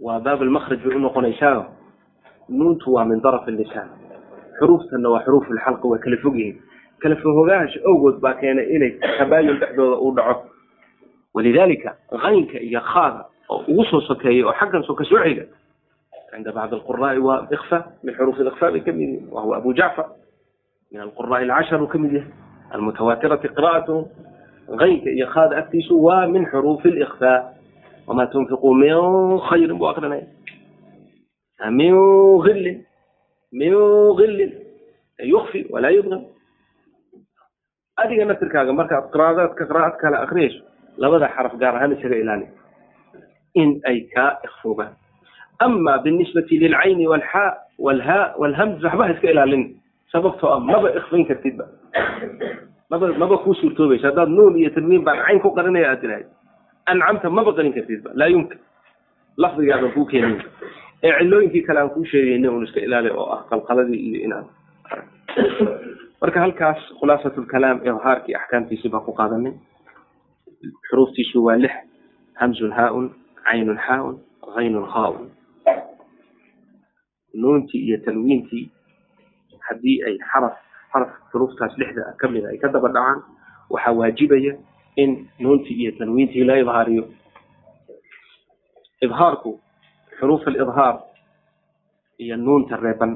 waa 0.00 0.20
baab 0.20 0.42
almakhraj 0.42 0.80
bay 0.84 0.96
u 0.96 1.00
noqonaysaa 1.00 1.66
nuuntu 2.48 2.92
waa 2.94 3.04
min 3.04 3.20
daraf 3.22 3.46
lisaan. 3.46 3.88
Xuruuftanna 4.58 5.08
waa 5.12 5.22
xuruuf 5.24 5.46
lxalqi 5.50 5.86
waa 5.92 5.98
kala 6.04 6.16
fog 6.22 6.34
yihiin 6.36 6.58
kala 7.02 7.16
fogogaasha 7.16 7.80
awgood 7.88 8.20
baa 8.20 8.34
keenay 8.40 8.66
inay 8.76 8.92
tabaayun 9.18 9.58
dhexdooda 9.60 9.96
uu 10.00 10.12
dhaco. 10.14 10.44
Walidalika 11.34 11.96
kaynka 12.22 12.58
iyo 12.60 12.80
khaada 12.80 13.24
oo 13.48 13.64
ugu 13.68 13.84
soo 13.84 14.00
sokeeya 14.00 14.46
oo 14.46 14.52
xaggan 14.52 14.82
soo 14.82 14.96
xiga 14.96 15.44
cinda 16.30 16.52
bacd 16.52 16.72
alquraai 16.74 17.18
waa 17.18 17.46
ikfa 17.50 17.84
min 18.02 18.14
xuruuf 18.14 18.38
ikfa 18.40 18.70
bay 18.70 18.80
ka 18.80 18.92
mid 18.92 19.00
yihiin 19.08 19.28
wahuwa 19.32 19.56
abu 19.56 19.74
jacfar 19.74 20.06
min 20.92 21.00
alquraai 21.00 21.44
alcashar 21.50 21.82
uu 21.82 21.86
ka 21.86 21.98
mid 21.98 22.12
yahay. 22.12 22.30
Almutawaatirati 22.70 23.48
qira'atuhum 23.48 24.04
kaynka 24.78 25.10
iyo 25.10 25.26
khaada 25.26 25.56
agtiisu 25.58 26.02
waa 26.02 26.26
min 26.26 26.46
xuruufi 26.46 26.88
اlikfa 26.88 27.54
wama 28.06 28.26
tunfiquu 28.26 28.74
min 28.74 28.94
khayrin 29.48 29.78
buu 29.78 29.88
akrinaya 29.88 30.26
min 31.70 31.94
ilin 32.50 32.78
min 33.52 33.72
ilin 34.24 34.52
yukfi 35.22 35.66
walaa 35.70 35.90
yudgam 35.90 36.22
adiga 38.02 38.24
naftirkaaga 38.30 38.72
markaad 38.80 39.04
qiraadaadka 39.14 39.62
qiraa'ad 39.70 39.96
kale 40.02 40.16
akriyayso 40.24 40.60
labada 41.02 41.28
xaraf 41.36 41.54
gaar 41.60 41.74
ahaan 41.76 41.92
isaga 41.96 42.16
ilaali. 42.22 42.46
In 43.54 43.80
ay 43.90 43.98
kaa 44.14 44.30
ikfogaan 44.46 44.92
ama 45.64 45.98
binisbati 46.04 46.58
lilcayni 46.62 47.06
walxaa 47.12 47.48
walhaa 47.86 48.24
walhamz 48.42 48.82
waxba 48.84 49.10
iska 49.12 49.28
ilaalin. 49.30 49.64
Sababtoo 50.12 50.50
ah 50.54 50.60
maba 50.60 50.88
ikfayn 50.98 51.26
kartidba. 51.30 51.64
Maba 52.90 53.06
maba 53.22 53.36
kuu 53.44 53.54
suurtoobaysa 53.54 54.06
haddaad 54.10 54.28
nuun 54.36 54.58
iyo 54.58 54.70
tanwiin 54.74 55.04
baan 55.06 55.18
cayn 55.26 55.40
ku 55.40 55.50
qarinaya 55.54 55.90
aad 55.92 56.00
tirahay 56.00 56.24
ancamta 56.86 57.30
maba 57.30 57.52
qarin 57.56 57.72
kartidba. 57.76 58.10
Laa 58.14 58.28
yumkin. 58.34 58.58
Lafdigaadan 59.36 59.92
kuu 59.94 60.06
keenin. 60.10 60.40
Ee 61.02 61.12
cilooyinkii 61.18 61.62
kale 61.66 61.80
aan 61.80 61.90
kuu 61.94 62.04
sheegayna 62.04 62.50
un 62.50 62.64
iska 62.64 62.80
ilaali 62.80 63.10
oo 63.10 63.28
ah 63.34 63.40
qalqaladii 63.50 64.00
iyo 64.08 64.18
inaan 64.26 64.46
marka 66.20 66.40
halkaas 66.44 66.80
khulaasat 67.00 67.36
lkalaam 67.44 67.78
idhaarkii 67.88 68.34
axkaamtiisi 68.40 68.88
baa 68.92 69.04
ku 69.06 69.12
qaadanay 69.20 69.54
xuruuftiisu 70.88 71.38
waa 71.46 71.56
lix. 71.62 71.74
Hamzun 72.40 72.72
haaun 72.78 73.06
caynun 73.44 73.78
xaaun 73.86 74.14
haynun 74.56 74.86
khaaun 74.92 75.30
nuuntii 77.42 77.80
iyo 77.86 77.98
tanwiintii 78.04 78.64
haddii 79.68 79.96
ay 80.06 80.14
xaraf 80.32 80.56
xaraf 80.92 81.10
xuruuftaas 81.30 81.74
lixda 81.80 82.02
ka 82.20 82.28
mida 82.28 82.48
ay 82.48 82.58
ka 82.58 82.68
daba 82.68 82.88
dhacaan 82.88 83.18
waxaa 83.70 83.92
waajibaya 83.98 84.52
in 84.96 85.10
nuuntii 85.38 85.76
iyo 85.82 85.92
tanwiintii 85.98 86.44
la 86.44 86.54
idhaariyo 86.62 87.04
idhaarku 89.04 89.50
xuruuf 90.18 90.42
alidhaar 90.48 90.96
iyo 92.18 92.36
nuunta 92.36 92.76
reeban 92.76 93.12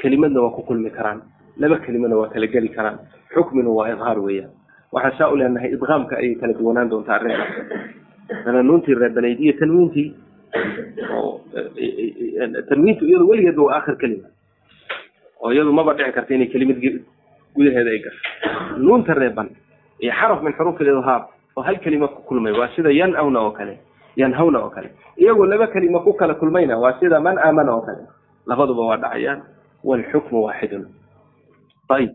kelimadna 0.00 0.40
waa 0.40 0.56
ku 0.56 0.62
kulmi 0.62 0.90
karaan 0.90 1.22
laba 1.56 1.78
kelimana 1.84 2.16
waa 2.16 2.28
kala 2.28 2.46
geli 2.46 2.68
karaan. 2.68 2.98
Xukmina 3.34 3.70
waa 3.70 3.88
idhaar 3.92 4.18
weeyaan. 4.20 4.50
Waxaan 4.92 5.18
saa 5.18 5.30
u 5.32 5.36
leenahay 5.36 5.72
idqaamka 5.74 6.16
ayay 6.16 6.34
kala 6.40 6.52
duwanaan 6.58 6.88
doontaa 6.90 7.14
arrintaas 7.18 7.50
dana 8.44 8.62
nuuntii 8.62 8.94
reebanayd 8.94 9.40
iyo 9.40 9.52
tanwiintii. 9.58 10.08
Oo 11.14 11.40
tanwiintu 12.68 13.04
iyadu 13.06 13.28
weligeedba 13.28 13.62
waa 13.62 13.76
aakhir 13.78 13.96
kelima. 13.98 14.28
Oo 15.42 15.52
iyadu 15.52 15.72
maba 15.72 15.94
dhici 15.94 16.12
karta 16.12 16.34
inay 16.34 16.46
kelimad 16.48 16.78
gudaheeda 17.54 17.90
ay 17.90 17.98
gasho. 17.98 18.22
Nuunta 18.78 19.14
reeban 19.14 19.48
iyo 20.00 20.12
xaraf 20.12 20.42
min 20.42 20.52
xuruuf 20.52 20.80
alidhaar 20.80 21.22
oo 21.56 21.62
hal 21.62 21.78
kelima 21.80 22.08
ku 22.08 22.22
kulmay 22.22 22.52
waa 22.52 22.68
sida 22.76 22.90
yanawna 22.90 23.40
oo 23.40 23.50
kale 23.50 23.78
yanhawna 24.16 24.58
oo 24.62 24.70
kale. 24.70 24.90
Iyagoo 25.18 25.46
laba 25.46 25.66
kelima 25.66 26.00
ku 26.02 26.12
kala 26.14 26.34
kulmayna 26.34 26.78
waa 26.78 26.98
sida 27.00 27.20
man 27.20 27.38
aamana 27.38 27.74
oo 27.74 27.82
kale. 27.82 28.02
Labaduba 28.46 28.82
waa 28.86 28.96
dhacayaan. 28.96 29.42
Walxukmu 29.84 30.42
waaxidun 30.48 30.86
ayib 31.90 32.12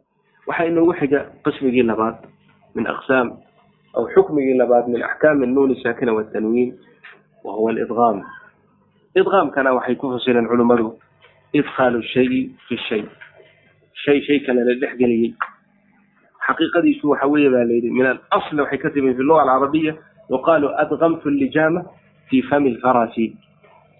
waxaa 0.48 0.66
inoogu 0.68 0.94
xiga 1.00 1.26
qismigii 1.46 1.84
labaad 1.84 2.16
min 2.76 2.88
aqsaam 2.88 3.32
aw 3.96 4.04
xukmigii 4.16 4.58
labaad 4.58 4.88
min 4.88 5.04
axkaami 5.04 5.48
nuuni 5.48 5.76
saakina 5.84 6.14
watanwiin 6.14 6.74
wa 7.44 7.54
huwa 7.54 7.72
alidgaam 7.72 8.24
idgaamkana 9.16 9.74
waxay 9.74 9.96
ku 9.96 10.12
fasireen 10.14 10.48
culimmadu 10.48 10.94
idkhaalu 11.54 12.02
shayi 12.04 12.52
fi 12.68 12.78
shay. 12.78 13.04
Shay 14.06 14.22
shay 14.22 14.40
kale 14.46 14.62
la 14.64 14.74
dhex 14.78 14.94
geliyey. 14.98 15.34
Xaqiiqadiisu 16.48 17.10
waxa 17.10 17.28
weeye 17.28 17.50
baa 17.50 17.64
layidhi 17.66 17.90
min 17.90 18.06
alasl 18.06 18.60
waxay 18.62 18.78
ka 18.80 18.90
timi 18.90 19.14
fi 19.16 19.22
luga 19.24 19.42
alcarabiya 19.42 19.94
yuqaalu 20.30 20.68
adgamtu 20.78 21.30
lijaama 21.30 21.82
fi 22.30 22.42
fami 22.50 22.70
lfarasi 22.78 23.34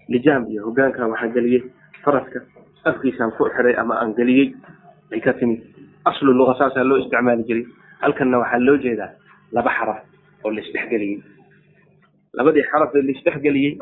lijaam 0.08 0.46
iyo 0.50 0.64
hogaanka 0.66 1.06
waxaa 1.06 1.28
geliyey 1.34 1.62
faraska 2.04 2.40
afkiisaan 2.84 3.32
ku 3.36 3.44
xiray 3.50 3.74
ama 3.76 3.94
aan 4.00 4.14
geliyey 4.14 4.54
ay 5.12 5.20
ka 5.20 5.32
timid 5.38 5.60
aslu 6.10 6.32
luga 6.38 6.54
saasaa 6.60 6.84
loo 6.88 6.98
isticmaali 7.02 7.44
jiray. 7.48 7.64
Halkanna 8.02 8.38
waxaa 8.42 8.60
loo 8.66 8.76
jeedaa 8.84 9.10
laba 9.52 9.70
xaraf 9.78 9.98
oo 10.44 10.50
la 10.54 10.60
isdhexgeliyey 10.64 11.18
labadii 12.38 12.64
xaraf 12.70 12.90
ee 12.96 13.02
la 13.06 13.12
isdhexgeliyey 13.16 13.72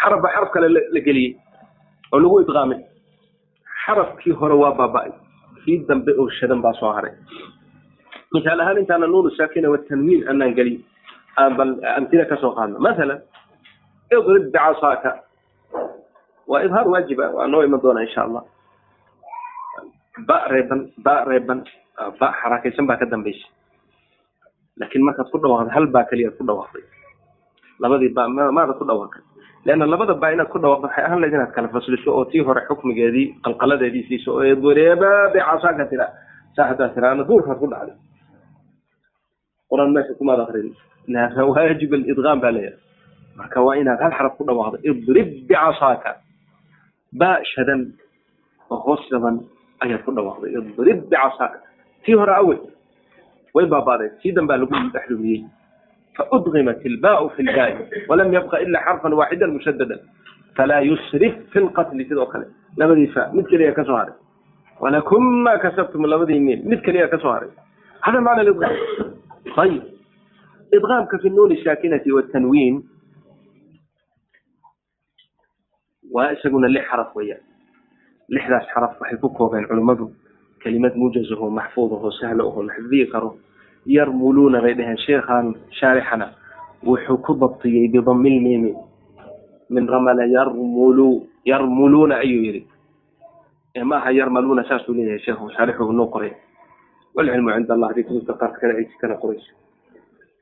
xaraf 0.00 0.20
ba 0.24 0.28
xaraf 0.34 0.50
kale 0.54 0.68
la 0.94 1.00
geliyey 1.06 1.32
oo 2.12 2.18
lagu 2.22 2.40
idqaamay. 2.44 2.80
Xarafkii 3.84 4.32
hore 4.40 4.54
waa 4.62 4.72
baaba-ay 4.80 5.12
kii 5.64 5.78
dambe 5.88 6.12
oo 6.20 6.28
shadan 6.38 6.60
baa 6.64 6.72
soo 6.80 6.92
haray. 6.96 7.12
Misaal 8.32 8.60
ahaan 8.60 8.78
intaana 8.82 9.06
nuunu 9.06 9.30
saakina 9.38 9.70
watanwiin 9.70 10.28
anaan 10.30 10.54
gelin 10.58 10.78
aan 11.40 11.52
bal 11.58 11.70
amtila 11.98 12.24
ka 12.30 12.36
soo 12.42 12.52
qaadno. 12.56 12.78
Masalan 12.86 13.20
idrib 14.16 14.44
bicasaaka 14.52 15.10
waa 16.50 16.62
idhaar 16.66 16.86
waajiba 16.92 17.26
waa 17.36 17.46
noo 17.46 17.62
iman 17.66 17.80
doona 17.82 18.02
insha 18.06 18.22
allah 18.26 18.42
ba 20.28 20.36
reeban 20.52 20.80
ba 21.06 21.24
reeban 21.30 21.60
ba 22.20 22.28
xarakaysan 22.42 22.86
baa 22.86 22.96
ka 23.00 23.06
dambaysa. 23.06 23.46
Laakiin 24.78 25.04
markaad 25.06 25.30
ku 25.30 25.38
dhawaaqday 25.38 25.74
hal 25.74 25.86
baa 25.94 26.04
keliyaad 26.10 26.34
ku 26.38 26.44
dhawaaqday. 26.46 26.82
Labadii 27.82 28.12
ba 28.14 28.28
maada 28.28 28.74
ku 28.78 28.84
dhawaaqay 28.86 29.22
leanna 29.66 29.86
labada 29.86 30.14
baa 30.14 30.30
inaad 30.34 30.50
ku 30.52 30.58
dhawaaqdo 30.62 30.86
waxay 30.86 31.04
ahaan 31.04 31.20
lahayd 31.22 31.34
inaad 31.34 31.52
kala 31.54 31.68
fasliso 31.74 32.10
oo 32.14 32.24
tii 32.30 32.42
hore 32.46 32.62
xukmigeedii 32.68 33.26
qalqaladeedii 33.44 34.04
siiso 34.08 34.34
oo 34.38 34.42
edwareeba 34.44 35.10
bicasaaka 35.34 35.84
tira 35.90 36.06
saa 36.56 36.68
hadaa 36.70 36.88
tiraana 36.94 37.24
duurkaad 37.26 37.58
ku 37.58 37.66
dhacday. 37.72 37.96
Qur'aan 39.70 39.90
meesha 39.94 40.14
kumaad 40.18 40.40
akrin 40.46 40.74
waajib 41.54 41.90
alidgaam 41.94 42.38
baa 42.44 42.52
leeyahay. 42.54 42.78
Marka 43.38 43.58
waa 43.66 43.74
inaad 43.82 43.98
hal 44.04 44.12
xaraf 44.18 44.34
ku 44.38 44.44
dhawaaqdo 44.46 44.78
idrib 44.90 45.28
bicasaaka 45.48 46.10
ba 47.14 47.30
shadan 47.54 47.82
oo 48.70 48.78
hoos 48.86 49.00
shadan 49.10 49.40
ayaad 49.84 50.02
ku 50.04 50.10
dhawaaqday 50.16 50.50
idrib 50.60 50.98
bicasaaka 51.10 51.58
tii 52.04 52.14
hore 52.20 52.34
awey 52.40 52.58
way 53.54 53.66
baabaaday 53.66 54.10
tii 54.22 54.32
danbaa 54.38 54.56
lagu 54.62 54.74
dhexlumiyey 54.94 55.44
faudgimat 56.16 56.78
ilbaau 56.90 57.28
fi 57.36 57.42
lbaai 57.42 57.74
walam 58.08 58.32
yabqa 58.32 58.60
ila 58.64 58.78
xarfan 58.86 59.12
waaxidan 59.20 59.50
mushadadan 59.56 60.00
falaa 60.56 60.80
yusrif 60.90 61.34
fi 61.52 61.58
lqatli 61.60 62.04
sidoo 62.08 62.26
kale. 62.26 62.46
Labadii 62.78 63.10
mid 63.34 63.46
keliya 63.50 63.72
ka 63.74 63.84
soo 63.84 63.96
haray. 63.96 64.14
Walakum 64.80 65.42
ma 65.42 65.58
kasabtum 65.58 66.06
labadii 66.06 66.38
miin 66.40 66.62
mid 66.70 66.80
keliya 66.86 67.08
ka 67.10 67.18
soo 67.18 67.32
haray. 67.34 67.50
Hada 68.00 68.20
macna 68.20 68.42
idgaam 68.46 68.74
ayib 69.62 69.82
idgaamka 70.76 71.18
fi 71.22 71.28
nuuni 71.30 71.58
saakinati 71.64 72.12
watanwiin 72.12 72.82
waa 76.14 76.32
isaguna 76.32 76.68
lix 76.68 76.84
xaraf 76.90 77.10
weeyaan. 77.16 77.42
Lixdaas 78.28 78.66
xaraf 78.74 79.00
waxay 79.00 79.18
ku 79.20 79.28
koobeen 79.28 79.66
culimmadu. 79.68 80.10
Kelimad 80.62 80.94
mujazaho 80.96 81.50
maxfuudaho 81.50 82.10
sahlo 82.20 82.48
oho 82.48 82.62
la 82.62 82.72
xifdiyi 82.74 83.06
karo 83.12 83.36
yarmuluuna 83.86 84.60
bay 84.62 84.74
dheheen 84.74 84.96
sheekhan 85.06 85.54
shaarixana 85.80 86.30
wuxuu 86.86 87.18
ku 87.20 87.34
dabtiyey 87.34 87.88
bidami 87.92 88.30
lmiimi 88.38 88.72
min 89.70 89.84
ramala 89.88 90.24
yarmulu 90.26 91.26
yarmuluuna 91.44 92.16
ayuu 92.24 92.42
yihi 92.44 92.62
ma 93.84 93.96
aha 93.96 94.10
yarmaluuna 94.12 94.64
saasuu 94.68 94.94
leeyahay 94.94 95.18
sheekhu 95.20 95.50
shaarixu 95.56 95.92
noo 95.92 96.06
qoray. 96.06 96.32
Walcilmu 97.14 97.50
cinda 97.52 97.74
allah 97.74 97.88
haddii 97.92 98.04
kutubta 98.08 98.32
qaar 98.40 98.52
kale 98.60 98.72
ay 98.78 98.86
kana 99.00 99.16
qorayso. 99.20 99.52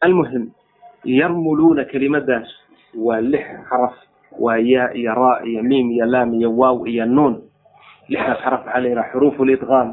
Almuhim 0.01 0.51
yarmuluuna 1.05 1.85
kelimadaas 1.85 2.47
waa 2.95 3.21
lix 3.21 3.43
xaraf 3.69 3.95
waa 4.39 4.59
yaa 4.59 4.93
iyo 4.95 5.13
raa 5.15 5.43
iyo 5.45 5.63
miim 5.63 5.91
iyo 5.91 6.07
laam 6.07 6.35
iyo 6.35 6.51
waaw 6.57 6.87
iyo 6.87 7.07
nuun. 7.07 7.43
Lixdaas 8.09 8.39
xaraf 8.45 8.63
waxaa 8.67 8.81
la 8.81 8.89
yidhaha 8.89 9.11
xuruuf 9.13 9.37
lidqaam 9.41 9.89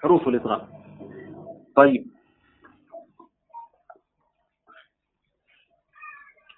xuruuf 0.00 0.24
lidqaam 0.26 0.62
ayib 1.80 2.04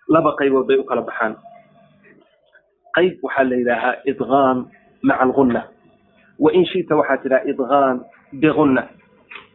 laba 0.08 0.30
qaybood 0.38 0.66
bay 0.68 0.76
u 0.78 0.84
baxaan. 0.84 1.34
Qayb 2.96 3.14
waxaa 3.24 3.44
la 3.48 3.56
yidhaahaa 3.56 3.94
idqaam 4.10 4.58
maca 5.02 5.22
alguna 5.24 5.62
wain 6.38 6.64
shita 6.66 6.96
waxaa 6.96 7.22
tidhaha 7.22 7.44
idqaam 7.50 7.96
biguna 8.40 8.82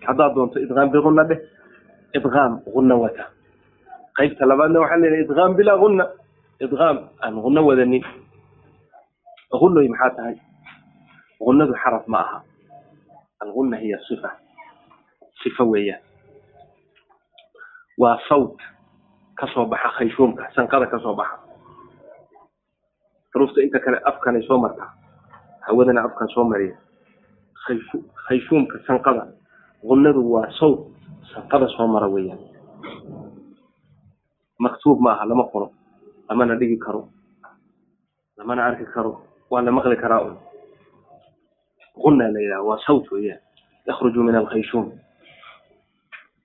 haddaad 0.07 0.31
doonto 0.35 0.57
idqaam 0.59 0.89
biguna 0.91 1.23
dheh 1.29 1.39
idqaam 2.17 2.51
guna 2.73 2.95
wata. 2.97 3.25
Qaybta 4.17 4.45
labaadna 4.49 4.79
waxaa 4.81 4.97
la 4.97 5.05
yidhaha 5.07 5.23
idqaam 5.29 5.51
bilaa 5.55 5.77
guna 5.77 6.05
idqaam 6.61 6.97
aan 7.23 7.35
guno 7.41 7.61
wadanin 7.67 8.03
gunoy 9.51 9.87
maxaa 9.89 10.15
tahay? 10.17 10.35
Gunadu 11.39 11.73
xaraf 11.83 12.05
ma 12.07 12.19
aha. 12.19 12.39
Alguna 13.41 13.77
hiya 13.77 13.97
sifa. 14.09 14.29
Sifa 15.43 15.63
weeyaan 15.63 16.01
waa 17.97 18.17
sawt 18.29 18.57
ka 19.37 19.45
soo 19.53 19.65
baxa 19.65 19.89
khayshuumka 19.97 20.49
sanqada 20.55 20.85
ka 20.89 20.97
soo 20.99 21.13
baxa. 21.15 21.37
Xuruufta 23.33 23.61
inta 23.61 23.79
kale 23.79 23.97
afkanay 24.05 24.41
soo 24.47 24.57
martaa. 24.57 24.93
Hawadana 25.69 26.03
afkan 26.05 26.27
soo 26.33 26.43
mariya. 26.45 26.77
Khayshu 27.65 28.01
khayshuumka 28.27 28.77
sanqada 28.87 29.27
gunadu 29.85 30.21
waa 30.25 30.49
sawt. 30.59 30.89
Sanqada 31.33 31.67
soo 31.77 31.87
mara 31.87 32.07
weeyaan 32.09 32.39
maktuub 34.59 34.97
ma 34.99 35.13
aha 35.13 35.25
lama 35.29 35.45
qoro 35.53 35.69
lamana 36.29 36.55
dhigi 36.55 36.77
karo. 36.79 37.09
Lamana 38.37 38.65
arki 38.65 38.85
karo. 38.93 39.21
Waa 39.49 39.61
la 39.61 39.71
maqli 39.71 39.95
karaa 39.97 40.21
un. 40.21 40.35
Guna 41.95 42.27
la 42.31 42.39
yidhaha 42.39 42.63
waa 42.63 42.79
sawt 42.85 43.09
weeyaan 43.11 43.39
yakhruju 43.87 44.23
min 44.23 44.35
alkhayshuum 44.35 44.91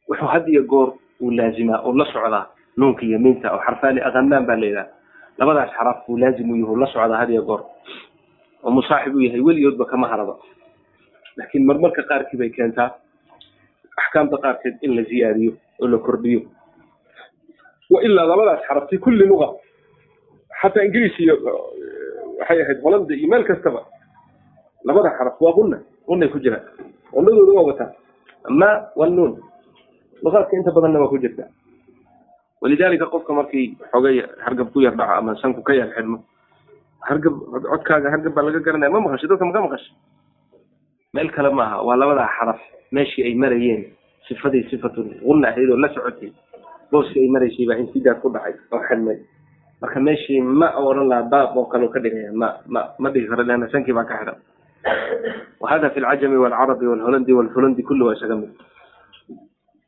wuxuu 0.09 0.27
had 0.33 0.49
iyo 0.49 0.62
goor 0.64 0.95
uu 1.21 1.31
laazimaa 1.31 1.83
oo 1.85 1.92
la 1.92 2.05
socdaa 2.12 2.47
nuunka 2.77 3.03
iyo 3.03 3.18
miinta 3.18 3.53
oo 3.53 3.59
xarfaani 3.61 4.01
akanaan 4.01 4.47
baa 4.47 4.57
la 4.57 4.66
yidhaha. 4.66 4.88
Labadaas 5.38 5.71
xaraf 5.77 6.07
buu 6.07 6.16
laazim 6.18 6.51
u 6.51 6.57
yahu 6.57 6.77
la 6.77 6.87
socdaa 6.87 7.18
had 7.18 7.31
iyo 7.31 7.42
goor. 7.42 7.62
Oo 8.62 8.71
musaaxib 8.71 9.14
u 9.14 9.21
yahay 9.21 9.40
weligoodba 9.40 9.85
kama 9.85 10.09
haraba. 10.09 10.38
Laakiin 11.37 11.66
marmarka 11.66 12.03
qaarkii 12.03 12.38
bay 12.38 12.51
keentaa 12.51 12.95
axkaamta 13.99 14.37
qaarkeed 14.38 14.79
in 14.83 14.97
la 14.97 15.03
ziyaadiyo 15.03 15.53
oo 15.83 15.87
la 15.88 15.99
kordhiyo. 15.99 16.40
Wa 17.90 18.01
ilaa 18.03 18.25
labadaas 18.27 18.62
xaraf 18.68 18.88
fi 18.90 18.99
kulli 18.99 19.27
luga 19.27 19.49
xataa 20.62 20.85
ingiriis 20.87 21.16
iyo 21.20 21.35
waxay 22.40 22.59
ahayd 22.62 22.79
holanda 22.85 23.14
iyo 23.14 23.29
meel 23.33 23.44
kastaba 23.51 23.81
labada 24.85 25.11
xaraf 25.18 25.37
waa 25.40 25.53
guna 25.59 25.79
gunay 26.09 26.29
ku 26.29 26.38
jiraan 26.44 26.64
gunadooda 27.14 27.53
waa 27.59 27.66
wataa 27.70 27.90
ma 28.61 28.68
wanuun 29.01 29.33
luqaadka 30.25 30.57
inta 30.59 30.70
badanna 30.77 31.01
waa 31.03 31.12
ku 31.12 31.18
jirta 31.25 31.44
walidaalika 32.62 33.07
qofka 33.14 33.33
markii 33.38 33.66
xogay 33.92 34.22
hargab 34.44 34.68
ku 34.72 34.81
yar 34.81 34.94
dhaco 34.96 35.12
ama 35.18 35.35
sanku 35.42 35.62
ka 35.62 35.75
yar 35.75 35.90
xidhmo 35.96 36.18
hargab 37.09 37.35
codkaaga 37.70 38.11
hargab 38.14 38.33
baa 38.35 38.44
laga 38.46 38.61
garanaya 38.66 38.90
ma 38.94 39.01
maqashay 39.07 39.29
dadka 39.31 39.44
maka 39.51 39.61
maqashay 39.66 39.94
meel 41.14 41.29
kale 41.37 41.51
maaha 41.51 41.83
waa 41.87 41.96
labadaa 42.03 42.31
xaraf 42.38 42.61
meeshii 42.94 43.25
ay 43.29 43.35
marayeen 43.35 43.83
sifadii 44.29 44.62
sifatun 44.70 45.11
guna 45.27 45.48
ahayd 45.51 45.70
oo 45.70 45.77
la 45.85 45.88
socotay 45.94 46.31
booskii 46.92 47.22
ay 47.27 47.31
maraysay 47.35 47.66
baa 47.70 47.79
insidaad 47.83 48.18
ku 48.22 48.31
dhacay 48.31 48.55
oo 48.75 48.83
xidhmay 48.88 49.18
marka 49.83 50.01
meeshii 50.01 50.40
ma 50.40 50.68
oran 50.79 51.09
lahaa 51.11 51.29
baab 51.33 51.57
oo 51.59 51.66
kale 51.73 51.88
ka 51.95 51.99
dhigaya 52.05 52.33
ma 52.33 52.49
ma 52.66 52.81
ma 52.99 53.11
dhigi 53.11 53.27
karo 53.31 53.42
leanna 53.42 53.68
sankii 53.73 53.92
baa 53.99 54.05
ka 54.11 54.18
xidhan 54.21 54.38
wahada 55.61 55.90
fi 55.90 56.01
lcajami 56.01 56.37
walcarabi 56.45 56.87
walholandi 56.87 57.33
walhulandi 57.38 57.83
kulli 57.83 58.03
waa 58.07 58.14
isaga 58.18 58.37
mid. 58.37 58.51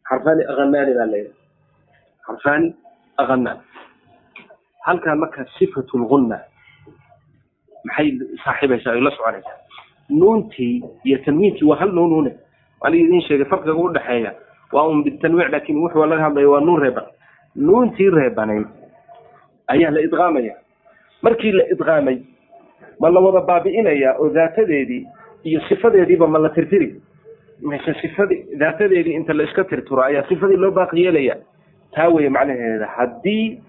Xarfaani 0.08 0.42
akanaani 0.52 0.92
baa 0.98 1.06
leeyahay. 1.12 1.32
Xarfaani 2.26 2.68
akanaan 3.22 3.58
halkan 4.86 5.18
marka 5.22 5.46
sifatu 5.58 5.98
lgunna 5.98 6.38
maxay 7.84 8.08
saaxiibaysaa? 8.44 8.92
Ay 8.94 9.00
la 9.00 9.10
soconaysaa. 9.10 9.58
Nuuntii 10.10 10.84
iyo 11.04 11.18
tanwiinkii 11.24 11.64
waa 11.70 11.76
hal 11.80 11.92
nuunune 11.92 12.32
aniga 12.84 13.04
idin 13.04 13.22
sheegay 13.26 13.46
farqiga 13.50 13.74
u 13.74 13.88
dhexeeya 13.92 14.32
waa 14.72 14.86
un 14.88 15.02
bitanwiic 15.04 15.48
laakin 15.52 15.76
wuxuu 15.82 16.06
laga 16.06 16.22
hadlaya 16.28 16.48
waa 16.50 16.60
nuun 16.60 16.80
reeban. 16.82 17.04
Nuuntii 17.56 18.10
reebanayd 18.10 18.66
ayaa 19.68 19.90
la 19.90 20.00
idqaamaya. 20.00 20.54
Markii 21.22 21.52
la 21.52 21.64
idqaamay 21.72 22.18
ma 23.00 23.10
la 23.10 23.20
wada 23.20 23.40
baabi'inaya 23.46 24.16
oo 24.18 24.28
daatadeedii 24.30 25.06
iyo 25.44 25.60
sifadeediiba 25.68 26.26
ma 26.26 26.38
la 26.38 26.48
tirtiri. 26.48 27.00
Mise 27.62 27.94
sifadii 28.00 28.56
daatadeedii 28.58 29.14
inta 29.14 29.32
la 29.34 29.44
iska 29.44 29.64
tirtiro 29.64 30.02
ayaa 30.02 30.26
sifadii 30.28 30.56
loo 30.56 30.70
baaqi 30.70 31.04
yeelaya 31.04 31.36
taa 31.94 32.08
weeye 32.08 32.28
macnaheeda 32.28 32.86
haddii 32.86 33.62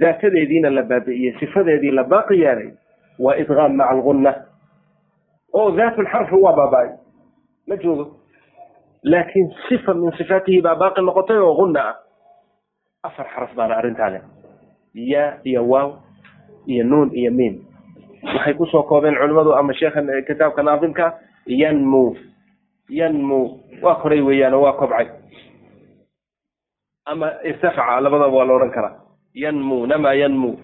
daatadeediina 0.00 0.70
la 0.70 0.82
baabi'iyey 0.82 1.34
sifadeedii 1.40 1.90
la 1.90 2.04
baaqi 2.04 2.40
yeelay 2.40 2.70
waa 3.18 3.36
idqaam 3.36 3.76
maca 3.76 3.90
alguna 3.90 4.34
oo 5.52 5.70
daatu 5.70 6.02
lxarfi 6.02 6.34
waa 6.34 6.52
baaba-ay. 6.56 6.88
Ma 7.68 7.76
joogo. 7.76 8.16
Laakiin 9.04 9.54
sifa 9.68 9.94
min 9.94 10.12
sifaatihi 10.18 10.60
baa 10.62 10.74
baaqi 10.76 11.00
noqotay 11.02 11.38
oo 11.38 11.54
guna 11.54 11.80
ah. 11.88 11.96
Afar 13.02 13.26
xaraf 13.34 13.54
baana 13.56 13.76
arrintaa 13.76 14.10
leh 14.10 14.20
ya 14.94 15.38
iyo 15.44 15.62
waaw 15.68 15.96
iyo 16.66 16.84
nuun 16.84 17.10
iyo 17.14 17.30
miim. 17.32 17.64
Waxay 18.22 18.54
ku 18.54 18.66
soo 18.66 18.82
koobeen 18.84 19.16
culimadu 19.16 19.54
ama 19.54 19.72
sheekhan 19.74 20.06
kitaabka 20.26 20.62
naadimka 20.62 21.18
yanmu 21.46 22.16
yanmu. 22.88 23.60
Waa 23.82 23.94
koray 24.02 24.20
weeyaan 24.20 24.54
oo 24.54 24.62
waa 24.66 24.76
kobcay 24.76 25.06
ama 27.06 27.32
irtafaca 27.44 28.00
labadaba 28.00 28.28
waa 28.36 28.44
la 28.44 28.52
odhan 28.54 28.70
karaa. 28.70 28.94
Yanmu 29.34 29.86
nama 29.86 30.14
yanmu. 30.14 30.58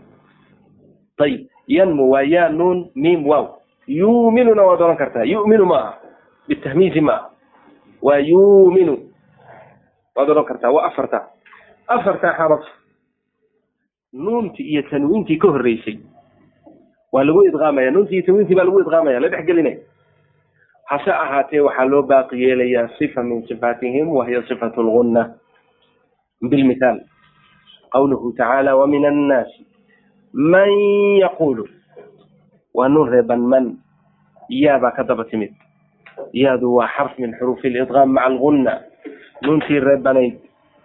Ayib 1.18 1.48
yanmu 1.66 2.10
waa 2.12 2.22
ya 2.22 2.48
nuun 2.48 2.90
miim 2.94 3.26
waaw. 3.26 3.56
Yuminuna 3.86 4.62
waad 4.62 4.80
odhan 4.82 4.96
kartaa 5.00 5.24
yuminu 5.24 5.64
ma 5.64 5.78
aha 5.78 5.92
bitahmiisi 6.48 7.00
ma 7.00 7.12
aha 7.12 7.30
waa 8.02 8.18
yuminu. 8.20 8.98
Waad 10.16 10.28
odhan 10.30 10.44
kartaa 10.44 10.70
waa 10.70 10.86
afarta. 10.92 11.24
Afarta 11.88 12.34
xaraf 12.36 12.62
nuuntii 14.16 14.66
iyo 14.72 14.82
tanwiintii 14.90 15.36
ka 15.38 15.48
horreysay 15.48 15.96
waa 17.12 17.24
lagu 17.24 17.44
idqaamaya 17.48 17.90
nuuntii 17.90 18.14
iyo 18.18 18.26
tanwiintii 18.26 18.54
baa 18.56 18.64
lagu 18.64 18.80
idqaamaya 18.80 19.20
la 19.20 19.28
dhex 19.28 19.44
gelinaya 19.46 19.78
hase 20.90 21.10
ahaatee 21.12 21.60
waxaa 21.60 21.84
loo 21.84 22.02
baaqi 22.02 22.42
yeelayaa 22.42 22.88
sifa 22.98 23.22
min 23.22 23.46
sifaatihim 23.48 24.08
wahiya 24.16 24.42
sifatu 24.48 24.82
lgunna 24.82 25.34
bilmithaal 26.50 27.00
qawluhu 27.92 28.32
tacaala 28.32 28.76
wamin 28.76 29.04
annaasi 29.04 29.66
man 30.32 30.70
yaqulu 31.24 31.64
waa 32.74 32.88
nuun 32.88 33.08
reeban 33.10 33.40
man 33.52 33.76
yaabaa 34.48 34.90
ka 34.96 35.02
daba 35.04 35.24
timid 35.24 35.52
yaadu 36.32 36.74
waa 36.76 36.88
xarf 36.96 37.18
min 37.18 37.34
xuruufi 37.38 37.68
lidqaam 37.70 38.12
maca 38.12 38.26
algunna 38.26 38.72
nuuntii 39.42 39.80
reebanayd 39.80 40.34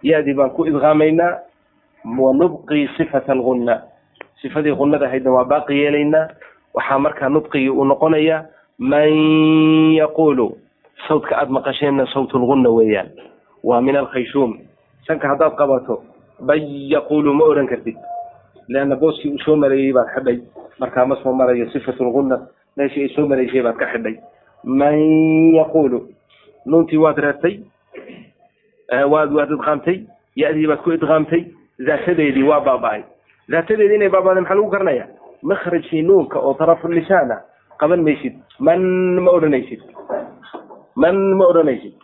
yaadii 0.02 0.34
baan 0.34 0.50
ku 0.50 0.66
idqaamaynaa 0.66 1.38
wanubqi 2.04 2.88
sifata 2.96 3.32
algunna 3.32 3.82
sifadii 4.42 4.74
gunnada 4.74 5.06
ahaydna 5.06 5.30
waa 5.30 5.44
baaqi 5.44 5.74
yeelaynaa 5.78 6.28
waxaa 6.74 6.98
markaa 6.98 7.28
nudqigii 7.28 7.68
uu 7.70 7.84
noqonayaa 7.84 8.44
man 8.78 9.12
yaqulu 9.96 10.56
sawtka 11.08 11.36
aada 11.36 11.50
maqasheenna 11.52 12.06
sawt 12.06 12.32
lgunna 12.34 12.70
weeyaan. 12.70 13.08
Waa 13.64 13.80
min 13.80 13.96
alkhayshuum 13.96 14.58
sanka 15.06 15.28
haddaad 15.28 15.54
qabato 15.56 16.02
ban 16.40 16.58
yaqulu 16.90 17.34
ma 17.34 17.44
odhan 17.44 17.66
kartid. 17.68 17.96
Leanna 18.68 18.96
booskii 18.96 19.30
uu 19.32 19.38
soo 19.44 19.56
mareeyey 19.56 19.92
baad 19.92 20.08
xidhay. 20.14 20.38
Markaa 20.78 21.06
ma 21.06 21.16
soo 21.22 21.32
marayo 21.32 21.70
sifatu 21.70 22.04
lgunna 22.04 22.40
meeshii 22.76 23.02
ay 23.02 23.08
soo 23.14 23.26
maraysay 23.26 23.62
baad 23.62 23.76
ka 23.76 23.86
xidhay. 23.92 24.16
Man 24.64 24.98
yaqulu 25.54 26.08
nuuntii 26.66 26.96
waad 26.98 27.18
reebtay 27.18 27.58
waad 29.10 29.32
waad 29.32 29.50
idqaamtay 29.50 30.00
ya-dii 30.36 30.66
baad 30.66 30.82
ku 30.82 30.92
idqaamtay 30.92 31.44
daatadeedii 31.86 32.42
waa 32.42 32.60
baaba-ay. 32.60 33.02
Daatadeedii 33.50 33.94
inay 33.94 34.08
baabaaday 34.08 34.42
maxaa 34.42 34.54
lagu 34.54 34.70
garanaya? 34.70 35.06
Makrajkii 35.42 36.02
nuunka 36.02 36.38
oo 36.38 36.54
tarafu 36.54 36.88
lisaan 36.88 37.30
ah 37.30 37.40
qaban 37.78 38.02
maysid. 38.02 38.34
Man 38.58 38.82
ma 39.20 39.30
odhanaysid? 39.30 39.80
Man 40.96 41.16
ma 41.36 41.44
odhanaysid? 41.46 41.94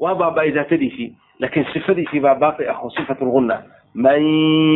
Waa 0.00 0.14
baaba-ay 0.14 0.52
daatadiisii 0.52 1.14
laakiin 1.40 1.66
sifadiisii 1.72 2.20
baa 2.20 2.34
baaqi 2.34 2.66
ah 2.68 2.78
oo 2.82 2.90
sifat 2.90 3.20
lgunna 3.20 3.62
man 3.94 4.22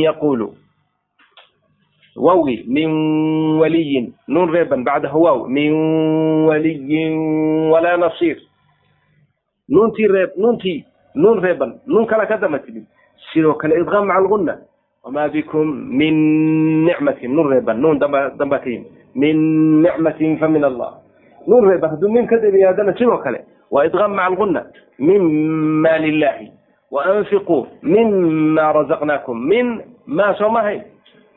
yaqulu 0.03 0.55
wawgi 2.17 2.65
min 2.69 2.91
waliyin 3.61 4.15
nuun 4.29 4.53
reeban 4.53 4.85
bacdahu 4.85 5.23
waaw 5.23 5.49
min 5.49 5.73
waliyin 6.47 7.15
walaa 7.71 7.97
nasiir. 7.97 8.39
Nuuntii 9.69 10.07
reeb 10.09 10.31
nuuntii 10.37 10.85
nuun 11.15 11.43
reeban 11.43 11.81
nuun 11.87 12.07
kala 12.07 12.27
ka 12.27 12.37
dama 12.37 12.59
timid 12.59 12.85
sidoo 13.35 13.55
kale 13.55 13.75
idqaam 13.81 14.07
maca 14.07 14.19
algunna 14.19 14.55
wamaa 15.05 15.29
bikum 15.29 15.67
min 15.99 16.15
nicmatin 16.87 17.35
nuun 17.35 17.51
reeban 17.51 17.81
nuun 17.81 17.99
damba 17.99 18.31
damba 18.39 18.59
ka 18.59 18.71
yimid 18.71 18.87
min 19.15 19.83
nicmatin 19.83 20.39
fa 20.39 20.49
min 20.49 20.65
allah. 20.65 20.95
Nuun 21.47 21.69
reeban 21.69 21.91
hadduu 21.91 22.09
min 22.09 22.27
ka 22.27 22.37
daba 22.39 22.57
yimaadana 22.59 22.95
sidoo 22.97 23.19
kale 23.19 23.45
waa 23.71 23.85
idqaam 23.87 24.15
maca 24.15 24.27
algunna 24.27 24.63
mima 24.99 25.99
lilahi 25.99 26.49
waanfiquu 26.91 27.67
mima 27.83 28.73
razaqnaakum. 28.73 29.37
Min 29.49 29.81
maa 30.07 30.35
soo 30.35 30.49
mahayn 30.49 30.83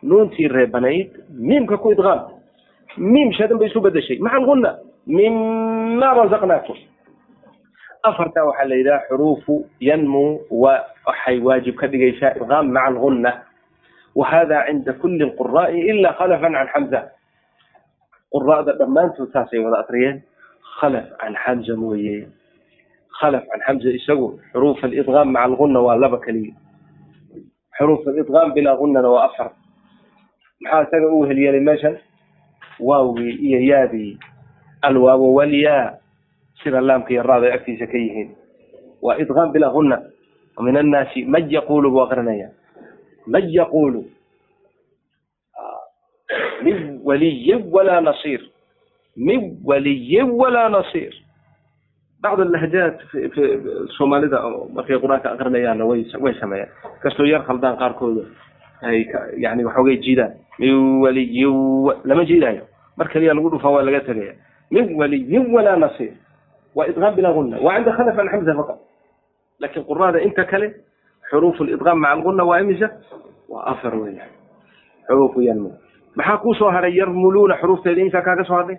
nuuntii 0.03 0.47
reebanayd 0.47 1.09
miimka 1.39 1.77
ku 1.77 1.91
idqaam 1.91 2.19
miim 2.97 3.31
shadan 3.33 3.57
bay 3.57 3.67
isu 3.67 3.81
bedeshay 3.81 4.17
maca 4.19 4.37
algunna 4.37 4.75
mima 5.07 6.13
razaqnaakum 6.13 6.75
afartaa 8.09 8.45
waxaa 8.49 8.67
la 8.69 8.75
yidhaha 8.75 9.05
xuruufu 9.09 9.65
yanmu 9.79 10.39
wa 10.51 10.73
waxay 11.07 11.39
waajib 11.39 11.75
ka 11.75 11.87
dhigaysaa 11.87 12.35
idqaam 12.37 12.71
maca 12.71 12.87
algunna 12.87 13.31
wahada 14.15 14.65
cinda 14.67 14.93
kuli 14.93 15.23
lquraa'i 15.25 15.79
ila 15.91 16.13
khalafan 16.17 16.53
can 16.53 16.67
xamza 16.73 16.99
quraa'da 18.33 18.73
dhammaantood 18.79 19.29
saasay 19.33 19.59
wada 19.63 19.79
akriyeen. 19.83 20.21
Khalaf 20.79 21.05
can 21.19 21.33
xamza 21.43 21.75
mooye. 21.75 22.27
Khalaf 23.19 23.43
can 23.49 23.61
xamza 23.67 23.89
isagu 23.97 24.39
xuruuf 24.53 24.83
alidqaam 24.83 25.31
maca 25.31 25.45
algunna 25.45 25.79
waa 25.81 25.95
laba 25.97 26.17
keliya. 26.25 26.53
Xuruuf 27.77 28.03
alidqaam 28.07 28.53
bilaa 28.53 28.75
gunnana 28.77 29.09
waa 29.09 29.25
afar. 29.29 29.51
Maxaa 30.61 30.83
isaga 30.85 31.07
u 31.13 31.23
helyeelay 31.29 31.61
meeshan? 31.61 31.95
Waawgii 32.79 33.33
iyo 33.47 33.59
yaadii 33.69 34.17
alwaawo 34.81 35.33
walyaa 35.33 35.97
sida 36.67 36.81
laamka 36.83 37.15
iyo 37.15 37.23
raada 37.23 37.53
agtiisa 37.55 37.87
ka 37.87 37.95
yihiin 37.97 38.35
waa 39.01 39.15
idqaam 39.23 39.51
bilaa 39.55 39.71
gunna 39.71 39.97
min 40.59 40.75
annaasi 40.77 41.23
man 41.25 41.47
yaqulu 41.55 41.91
buu 41.91 42.03
aqrinaya 42.03 42.49
man 43.27 43.47
yaqulu 43.47 44.03
min 46.63 46.99
waliyin 47.07 47.63
walaa 47.71 48.01
nasiir 48.01 48.41
min 49.15 49.57
waliyin 49.63 50.29
walaa 50.41 50.69
nasiir 50.69 51.13
bacd 52.21 52.41
alahjaat 52.41 52.97
soomaalida 53.97 54.41
markay 54.73 54.97
qur'aanka 55.03 55.31
aqrinayaanna 55.37 55.85
way 55.85 56.33
sameeyaan 56.41 56.69
kastoo 57.03 57.25
yar 57.31 57.45
khaldaan 57.47 57.77
qaarkooda 57.77 58.25
ay 58.89 59.05
yani 59.37 59.65
waxoogay 59.65 59.97
jiidaan 60.05 60.33
min 60.59 60.99
waliyin 61.05 61.53
lama 62.09 62.25
jiidaayo 62.25 62.65
mar 62.97 63.07
kaliya 63.13 63.33
lagu 63.37 63.49
dhufaa 63.53 63.71
waa 63.75 63.85
laga 63.85 64.01
tegaya 64.09 64.33
min 64.71 64.95
waliyin 64.99 65.45
walaa 65.53 65.77
nasiir 65.85 66.13
وإدغام 66.77 67.13
بلا 67.17 67.29
غنة 67.29 67.57
وعند 67.65 67.89
خلف 67.89 68.15
عن 68.19 68.29
حمزة 68.29 68.53
فقط. 68.53 68.77
لكن 69.59 69.81
قراءة 69.89 70.23
أنت 70.25 70.39
كلم 70.51 70.71
حروف 71.31 71.61
الإدغام 71.61 71.97
مع 71.97 72.13
الغنة 72.13 72.43
وأمزة 72.43 72.89
وأفر 73.49 73.95
وينه 73.95 74.25
حروف 75.09 75.33
ينمو 75.37 75.71
maxaa 76.17 76.37
ku 76.41 76.53
soo 76.57 76.69
haray 76.73 76.93
yarmuluuna 76.97 77.57
xuruufteeda 77.61 78.01
imsaa 78.01 78.21
kaaga 78.25 78.43
soo 78.45 78.57
hadlay 78.57 78.77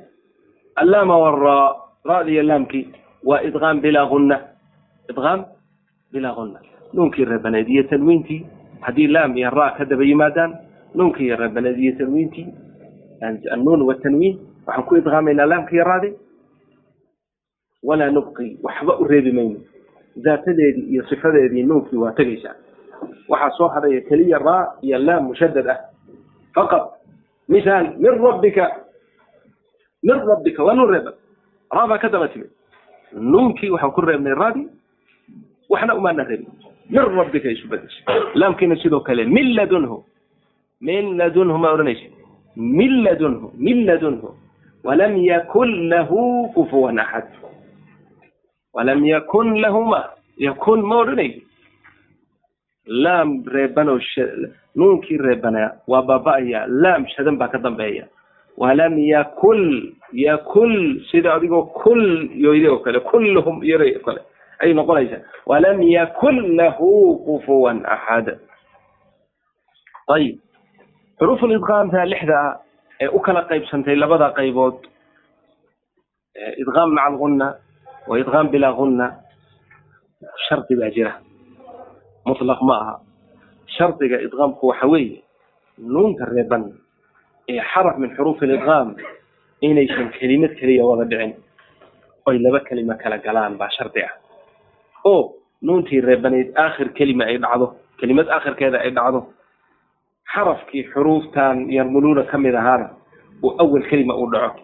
allaama 0.82 1.14
waraa 1.18 1.74
radiyo 2.04 2.42
laamkii 2.42 2.84
waa 3.26 3.42
idqaam 3.46 3.78
bilaa 3.82 4.06
gunna 4.10 4.36
idqaam 5.10 5.40
bilaa 6.12 6.34
gunna 6.38 6.58
nuunkii 6.94 7.24
reebaneed 7.30 7.68
iyo 7.68 7.82
tanwiintii 7.90 8.40
haddii 8.80 9.06
laam 9.06 9.36
iyo 9.38 9.50
ra 9.50 9.70
ka 9.78 9.84
daba 9.84 10.04
yimaadaan 10.04 10.50
nuunkii 10.94 11.30
reebaneed 11.36 11.78
iyo 11.78 11.92
tanwiintii 11.98 12.46
annuun 13.54 13.82
watanwiin 13.88 14.34
waxaan 14.66 14.86
ku 14.86 14.96
idqaamayna 14.96 15.46
laamka 15.46 15.72
iyo 15.74 15.84
raadi 15.84 16.10
walaa 17.82 18.10
nubqi 18.10 18.58
waxba 18.62 18.98
u 19.00 19.04
reebi 19.04 19.32
mayno 19.32 19.60
daatadeedii 20.16 20.86
iyo 20.92 21.02
sifadeedii 21.08 21.62
nuunkii 21.62 21.96
waa 21.96 22.12
tegaysaa. 22.12 22.54
Waxaa 23.28 23.50
soo 23.56 23.68
hadhaya 23.68 24.00
keliya 24.00 24.38
raa 24.38 24.66
iyo 24.82 24.98
laam 24.98 25.24
mushadad 25.28 25.68
ah. 25.68 25.78
Faqad 26.54 26.82
misaal 27.48 27.94
min 27.98 28.10
rabbika. 28.18 28.64
Min 30.02 30.16
rabbika 30.26 30.64
waa 30.64 30.74
nuun 30.74 30.90
reeban 30.90 31.14
raa 31.72 31.86
baa 31.86 31.98
ka 31.98 32.08
daba 32.08 32.28
timid. 32.28 32.50
Nuunkii 33.12 33.70
waxaan 33.70 33.92
ku 33.92 34.00
reebnay 34.00 34.34
raadii 34.34 34.68
waxna 35.70 35.94
umaana 35.94 36.24
reebin. 36.24 36.50
Min 36.90 37.02
rabbika 37.18 37.50
isu 37.50 37.68
bedeshay 37.68 38.04
laamkiina 38.34 38.76
sidoo 38.76 39.00
kale 39.00 39.24
min 39.24 39.54
ladunhu. 39.54 40.04
Min 40.80 41.16
ladunhu 41.16 41.58
ma 41.58 41.72
odhanaysa 41.72 42.10
min 42.56 43.02
ladunhu 43.04 43.52
min 43.58 43.86
ladunhu. 43.86 44.34
Walam 44.84 45.16
yakun 45.16 45.88
lahu 45.88 46.48
kufuwan 46.54 46.98
axad 46.98 47.26
walam 48.74 49.04
yakun 49.04 49.60
lahuma 49.60 50.00
yakun 50.38 50.82
ma 50.82 50.96
odhanaysa 51.02 51.40
laam 52.86 53.44
reebanoo 53.46 53.98
nuunkii 54.76 55.18
reebanaa 55.18 55.70
waa 55.86 56.02
baaba'aya 56.02 56.66
laam 56.68 57.06
shadan 57.14 57.36
baa 57.38 57.48
ka 57.48 57.58
dambeeya 57.58 58.06
walam 58.56 58.98
yakul 58.98 59.92
yakul 60.12 61.00
sida 61.10 61.34
adigoo 61.34 61.62
kul 61.62 62.02
yoyde 62.34 62.68
oo 62.68 62.78
kale 62.78 63.00
kulluhum 63.00 63.64
yare 63.64 63.96
oo 63.96 64.04
kale 64.04 64.20
ayay 64.60 64.74
noqonaysaa 64.74 65.20
walam 65.46 65.82
yakun 65.82 66.56
lahu 66.56 67.18
kufuwan 67.26 67.82
axad 67.86 68.38
ayib 70.14 70.38
xuruuf 71.18 71.42
lidqaamta 71.42 72.04
lixda 72.12 72.36
ah 72.40 72.54
ee 73.00 73.08
u 73.08 73.20
kala 73.20 73.42
qaybsantay 73.50 73.96
labada 73.96 74.30
qaybood 74.38 74.76
idqaam 76.62 76.90
maca 76.94 77.06
algunna 77.10 77.48
waidqaam 78.10 78.48
bilaa 78.52 78.72
hunna 78.78 79.06
shardi 80.48 80.74
baa 80.80 80.90
jira 80.96 81.12
mutlaq 82.26 82.60
ma 82.68 82.74
aha 82.82 82.94
shardiga 83.76 84.16
idqaamku 84.26 84.66
waxa 84.70 84.86
weeye 84.92 85.22
nuunta 85.92 86.24
reeban 86.34 86.62
ee 87.52 87.60
xaraf 87.72 87.96
min 88.02 88.10
xuruufi 88.16 88.46
lidqaam 88.52 88.88
inaysan 89.60 90.08
kelimad 90.18 90.52
keliya 90.60 90.84
wada 90.90 91.04
dhicin 91.10 91.32
oy 92.28 92.36
laba 92.44 92.60
kelima 92.68 92.94
kala 93.02 93.18
galaan 93.26 93.56
baa 93.60 93.70
shardi 93.76 94.02
ah 94.08 94.12
oo 95.04 95.34
nuuntii 95.62 96.00
reebanayd 96.00 96.48
aakhir 96.64 96.88
kelima 96.98 97.24
ay 97.24 97.36
dhacdo 97.44 97.66
kelimad 98.00 98.28
aakhirkeeda 98.28 98.78
ay 98.84 98.90
dhacdo 98.98 99.20
xarafkii 100.34 100.84
xuruuftan 100.92 101.56
yarmuluuna 101.76 102.22
ka 102.30 102.38
mid 102.38 102.54
ahaana 102.54 102.86
uu 103.42 103.54
awal 103.62 103.82
kelima 103.90 104.14
uu 104.14 104.28
dhaco 104.34 104.60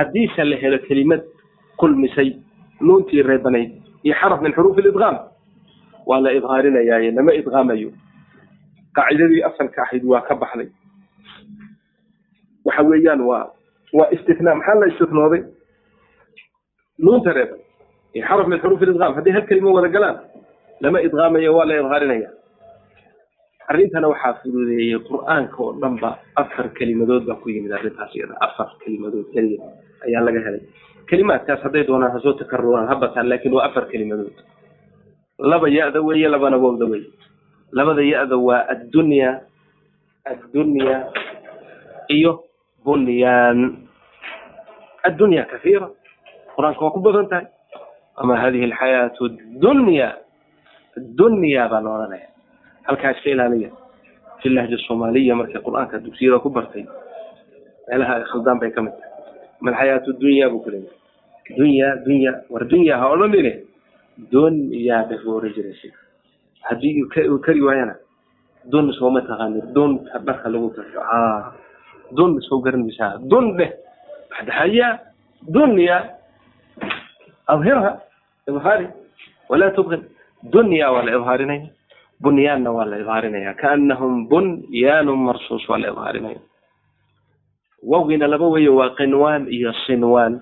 haddiise 0.00 0.44
la 0.50 0.56
helo 0.62 0.78
kelimad 0.88 1.22
kulmisay 1.80 2.28
nuuntii 2.86 3.22
reebanayd 3.30 3.70
iyo 4.06 4.14
xaraf 4.20 4.40
min 4.44 4.52
xuruuf 4.56 4.78
idqaam 4.82 5.16
waa 6.10 6.20
la 6.24 6.30
idhaarinayaaye 6.38 7.10
lama 7.18 7.32
idqaamayo 7.40 7.90
qaacidadii 8.98 9.42
asalka 9.48 9.82
ahayd 9.86 10.04
waa 10.12 10.22
ka 10.28 10.34
baxday 10.42 10.68
waxa 12.68 12.82
weeyaan 12.90 13.20
waa 13.30 13.44
waa 13.98 14.08
istinaa 14.16 14.54
maxaa 14.60 14.78
la 14.80 14.86
istinooday 14.92 15.42
nuunta 17.04 17.32
reeban 17.38 17.60
iyo 18.14 18.24
xaraf 18.28 18.46
min 18.52 18.60
xuruuf 18.62 18.82
idqaam 18.86 19.14
haddii 19.18 19.34
hal 19.36 19.44
kelimo 19.50 19.72
wada 19.76 19.88
galaan 19.96 20.16
lama 20.84 20.98
idqaamayo 21.06 21.50
waa 21.58 21.66
la 21.70 21.74
idhaarinaya 21.80 22.28
arrintana 23.70 24.08
waxaa 24.12 24.40
fududeeyey 24.42 24.98
qur'aanka 25.08 25.56
oo 25.62 25.72
dhan 25.80 25.94
ba 26.02 26.10
afar 26.42 26.66
kelimadood 26.78 27.22
baa 27.28 27.38
ku 27.42 27.48
yimid 27.50 27.72
arrintaas 27.72 28.10
iyada. 28.16 28.34
Afar 28.46 28.68
kelimadood 28.82 29.26
keliya 29.34 29.62
ayaa 30.06 30.22
laga 30.26 30.40
helay. 30.46 30.62
Kelimaadkaas 31.10 31.62
hadday 31.64 31.84
doonaan 31.86 32.12
hasoo 32.16 32.34
takaruraan 32.40 32.88
ha 32.90 32.94
bataan 32.98 33.28
laakiin 33.30 33.54
waa 33.54 33.66
afar 33.70 33.86
kelimadood. 33.92 34.34
Laba 35.38 35.68
ya-da 35.70 36.00
weeye 36.02 36.28
labana 36.28 36.56
wowda 36.58 36.86
weeye. 36.90 37.10
Labada 37.72 38.02
ya-da 38.02 38.36
waa 38.36 38.66
addunya 38.74 39.40
addunya 40.26 40.96
iyo 42.10 42.32
bunyaan 42.84 43.86
addunya 45.06 45.46
kahiira 45.46 45.88
qur'aanka 46.58 46.80
waa 46.84 46.94
ku 46.94 47.00
badan 47.06 47.26
tahay. 47.30 47.46
Ama 48.20 48.34
hadihi 48.36 48.66
alxayaatu 48.70 49.22
dunya. 49.62 50.18
Dunya 51.16 51.70
baa 51.70 51.80
la 51.86 51.90
odhanaya 51.96 52.28
halkaa 52.90 53.14
iska 53.14 53.30
ilaaliya 53.30 53.70
fi 54.42 54.48
lahja 54.50 54.76
soomaaliya 54.86 55.34
markay 55.38 55.62
qur'aanka 55.62 56.02
dugsiyada 56.02 56.42
ku 56.42 56.50
bartay. 56.50 56.84
Meelaha 57.88 58.24
khaldaan 58.30 58.58
bay 58.58 58.70
ka 58.74 58.82
mid 58.82 58.94
tahay. 58.98 59.14
Malxayaatu 59.62 60.18
dunya 60.18 60.50
buu 60.50 60.62
ku 60.64 60.70
leeyahay. 60.74 60.98
Dunya 61.58 61.88
dunya 62.06 62.32
war 62.50 62.64
dunya 62.66 62.94
ha 62.98 63.06
odhanine 63.10 63.64
dunya 64.30 65.06
bay 65.08 65.18
ku 65.22 65.36
oran 65.38 65.52
jiraysa 65.54 65.88
haddii 66.68 67.02
uu 67.02 67.38
kari 67.40 67.60
waayana 67.60 67.94
dun 68.70 68.92
sooma 68.98 69.20
taqaanid 69.26 69.72
dunta 69.74 70.18
dharka 70.22 70.48
lagu 70.52 70.70
tasho 70.76 71.00
a 71.00 71.52
dun 72.12 72.38
soo 72.48 72.60
garan 72.60 72.84
maysaa 72.86 73.18
dun 73.30 73.56
dheh 73.58 73.72
baxdaxaya 74.30 74.88
dunya 75.48 75.96
adhirha 77.48 77.92
bukhari 78.46 78.86
walaa 79.48 79.74
tubqin. 79.74 80.02
Dunya 80.52 80.88
waa 80.92 81.02
la 81.04 81.12
idhaarinaya 81.18 81.68
bunyaanna 82.22 82.70
waa 82.76 82.84
la 82.90 82.96
idhaarinaya 83.02 83.52
kaanahum 83.62 84.28
bunyaanun 84.30 85.18
marsuus 85.28 85.64
waa 85.68 85.78
la 85.82 85.88
idhaarinaya 85.92 86.40
wawgina 87.92 88.26
laba 88.32 88.46
weyo 88.54 88.76
waa 88.76 88.90
qinwaan 88.98 89.48
iyo 89.56 89.72
sinwaan 89.86 90.40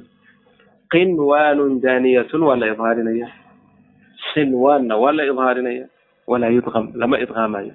qinwaanun 0.92 1.80
daaniyatun 1.84 2.42
waa 2.48 2.56
la 2.56 2.66
idhaarinaya 2.74 3.28
sinwaanna 4.34 4.96
waa 5.02 5.12
la 5.18 5.24
idhaarinaya 5.30 5.86
walaa 6.30 6.50
yudqam 6.56 6.86
lama 7.00 7.16
idqaamayo 7.24 7.72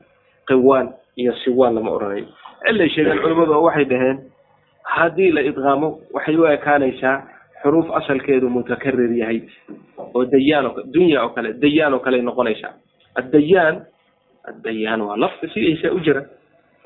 qiwaan 0.49 0.87
iyo 1.21 1.33
siwaan 1.43 1.73
lama 1.77 1.91
odhanayo 1.95 2.27
cilay 2.65 2.89
sheegeen 2.89 3.19
culimadu 3.23 3.53
oo 3.57 3.63
waxay 3.67 3.85
dhaheen 3.91 4.17
haddii 4.95 5.31
la 5.37 5.41
idqaamo 5.49 5.89
waxay 6.15 6.35
u 6.37 6.45
ekaanaysaa 6.55 7.15
xuruuf 7.63 7.87
asalkeedu 7.99 8.49
mutakarir 8.55 9.11
yahay 9.21 9.39
oo 10.15 10.25
dayaan 10.33 10.67
dunya 10.95 11.23
oo 11.23 11.29
kale 11.35 11.53
dayaan 11.63 11.93
oo 11.93 11.99
kale 12.05 12.21
noqonaysaa 12.29 12.73
addayaan 13.19 13.75
bayaan 14.63 15.01
waa 15.01 15.17
lafta 15.17 15.47
sidiisaa 15.47 15.91
u 15.91 15.99
jira 15.99 16.23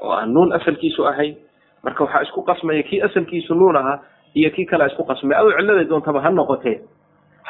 oo 0.01 0.11
aan 0.11 0.33
nuun 0.33 0.53
asalkiisu 0.53 1.05
ahayn 1.07 1.35
marka 1.83 2.03
waxaa 2.03 2.21
isku 2.23 2.41
qasmaya 2.43 2.83
kii 2.83 3.01
asalkiisu 3.01 3.55
nuun 3.55 3.75
ahaa 3.75 3.99
iyo 4.35 4.49
kii 4.55 4.65
kalea 4.65 4.87
isku 4.87 5.03
qasmaya 5.03 5.39
aw 5.41 5.49
cilada 5.57 5.83
doontaba 5.89 6.21
ha 6.21 6.29
noqotee 6.29 6.77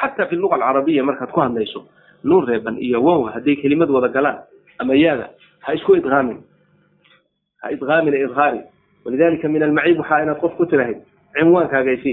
xataa 0.00 0.26
fi 0.26 0.36
luga 0.36 0.54
alcarabiya 0.56 1.04
markaad 1.04 1.30
ku 1.30 1.40
hadlayso 1.40 1.84
nuun 2.24 2.46
reeban 2.48 2.76
iyo 2.80 3.02
wow 3.02 3.24
hadday 3.34 3.56
kelimad 3.56 3.90
wada 3.90 4.08
galaan 4.08 4.38
ama 4.78 4.94
yaada 4.94 5.28
ha 5.60 5.74
isku 5.74 5.96
idqaamin 5.96 6.38
ha 7.62 7.70
idqaamin 7.74 8.14
idhaari. 8.14 8.60
Walidalika 9.04 9.48
min 9.48 9.62
almaciib 9.62 9.98
waxaa 9.98 10.22
inaad 10.22 10.40
qof 10.40 10.54
ku 10.56 10.66
tirahayd 10.66 10.98
cinwaankaagaysi 11.34 12.12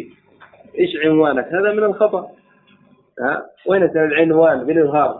ish 0.84 0.94
cinwaanak 1.02 1.48
hada 1.52 1.74
min 1.74 1.84
alkhata. 1.84 2.22
Wayna 3.66 3.88
tiraad 3.94 4.12
cinwaan 4.18 4.66
bilidhaar 4.68 5.12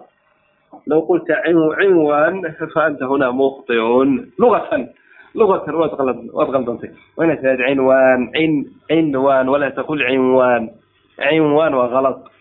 لو 0.88 1.00
قلت 1.00 1.32
عنوان 1.80 2.52
فأنت 2.76 3.04
هنا 3.04 3.32
مخطئ 3.32 3.80
لغة 4.40 4.88
لغة 5.36 5.76
وتغلط 6.34 6.70
أنت 6.70 6.92
وهنا 7.18 7.40
عنوان 7.44 8.32
عن 8.36 8.66
عنوان 8.92 9.50
ولا 9.50 9.70
تقول 9.70 10.04
عنوان 10.04 10.70
عنوان 11.20 11.74
وغلط 11.74 12.32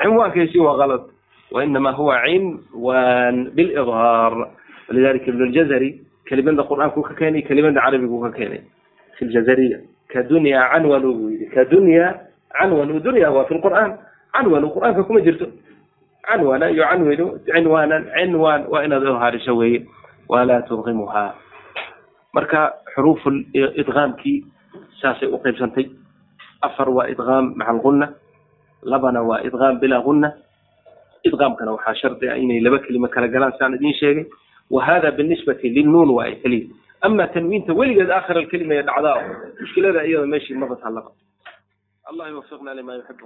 عنوان 0.00 0.30
كل 0.30 0.48
شيء 0.48 0.62
وغلط 0.62 1.10
وإنما 1.52 1.90
هو 1.90 2.10
عنوان 2.10 3.44
بالإظهار 3.44 4.50
ولذلك 4.90 5.28
ابن 5.28 5.42
الجزري 5.42 6.00
كلمة 6.28 6.50
القرآن 6.50 6.90
كوكا 6.90 7.14
كيني 7.14 7.42
كلمة 7.42 7.80
عربي 7.80 8.06
كوكا 8.06 8.30
كيني 8.30 8.60
في 9.18 9.24
الجزرية 9.24 9.80
كدنيا 10.10 10.58
عنوان 10.58 11.38
كدنيا 11.52 12.20
عنوان 12.54 13.02
دنيا 13.02 13.28
هو 13.28 13.44
في 13.44 13.52
القرآن 13.52 13.96
عنوان 14.34 14.64
القرآن 14.64 14.94
فكما 14.94 15.20
جرتم 15.20 15.46
canwana 16.28 16.66
yucanwinu 16.78 17.26
cinwaanan 17.46 18.02
cinwaan 18.14 18.62
waa 18.72 18.84
inaad 18.84 19.04
haariso 19.22 19.56
weeye 19.56 19.80
walaa 20.28 20.62
tudqimuhaa 20.68 21.34
marka 22.36 22.60
xuruuful 22.94 23.38
idqaamkii 23.54 24.38
saasay 25.00 25.28
u 25.28 25.38
qaybsantay 25.44 25.86
afar 26.66 26.88
waa 26.90 27.08
idqaam 27.12 27.54
maca 27.56 27.70
algunna 27.74 28.06
labana 28.82 29.22
waa 29.22 29.40
idqaam 29.48 29.78
bilaa 29.82 30.02
gunna 30.06 30.32
idqaamkana 31.28 31.72
waxaa 31.76 31.94
shardi 32.00 32.28
ah 32.32 32.38
inay 32.44 32.60
laba 32.60 32.78
kelimo 32.84 33.08
kala 33.08 33.28
galaan 33.28 33.52
saan 33.58 33.74
idiin 33.78 33.94
sheegay 34.00 34.24
wa 34.70 34.80
hada 34.88 35.10
binisbati 35.18 35.68
linnuun 35.76 36.10
waa 36.16 36.24
ay 36.28 36.36
keliya 36.42 36.68
ama 37.06 37.26
tanwiinta 37.34 37.72
weligeed 37.80 38.10
aakhir 38.10 38.36
alkelima 38.42 38.74
ee 38.74 38.82
dhacdaa 38.88 39.16
mushkilada 39.60 40.04
iyada 40.08 40.26
meeshii 40.26 40.56
mabata 40.62 40.90
laba 40.96 41.10
allah 42.10 42.24
yuwafiqna 42.32 42.74
lima 42.78 42.92
yuxib 42.98 43.18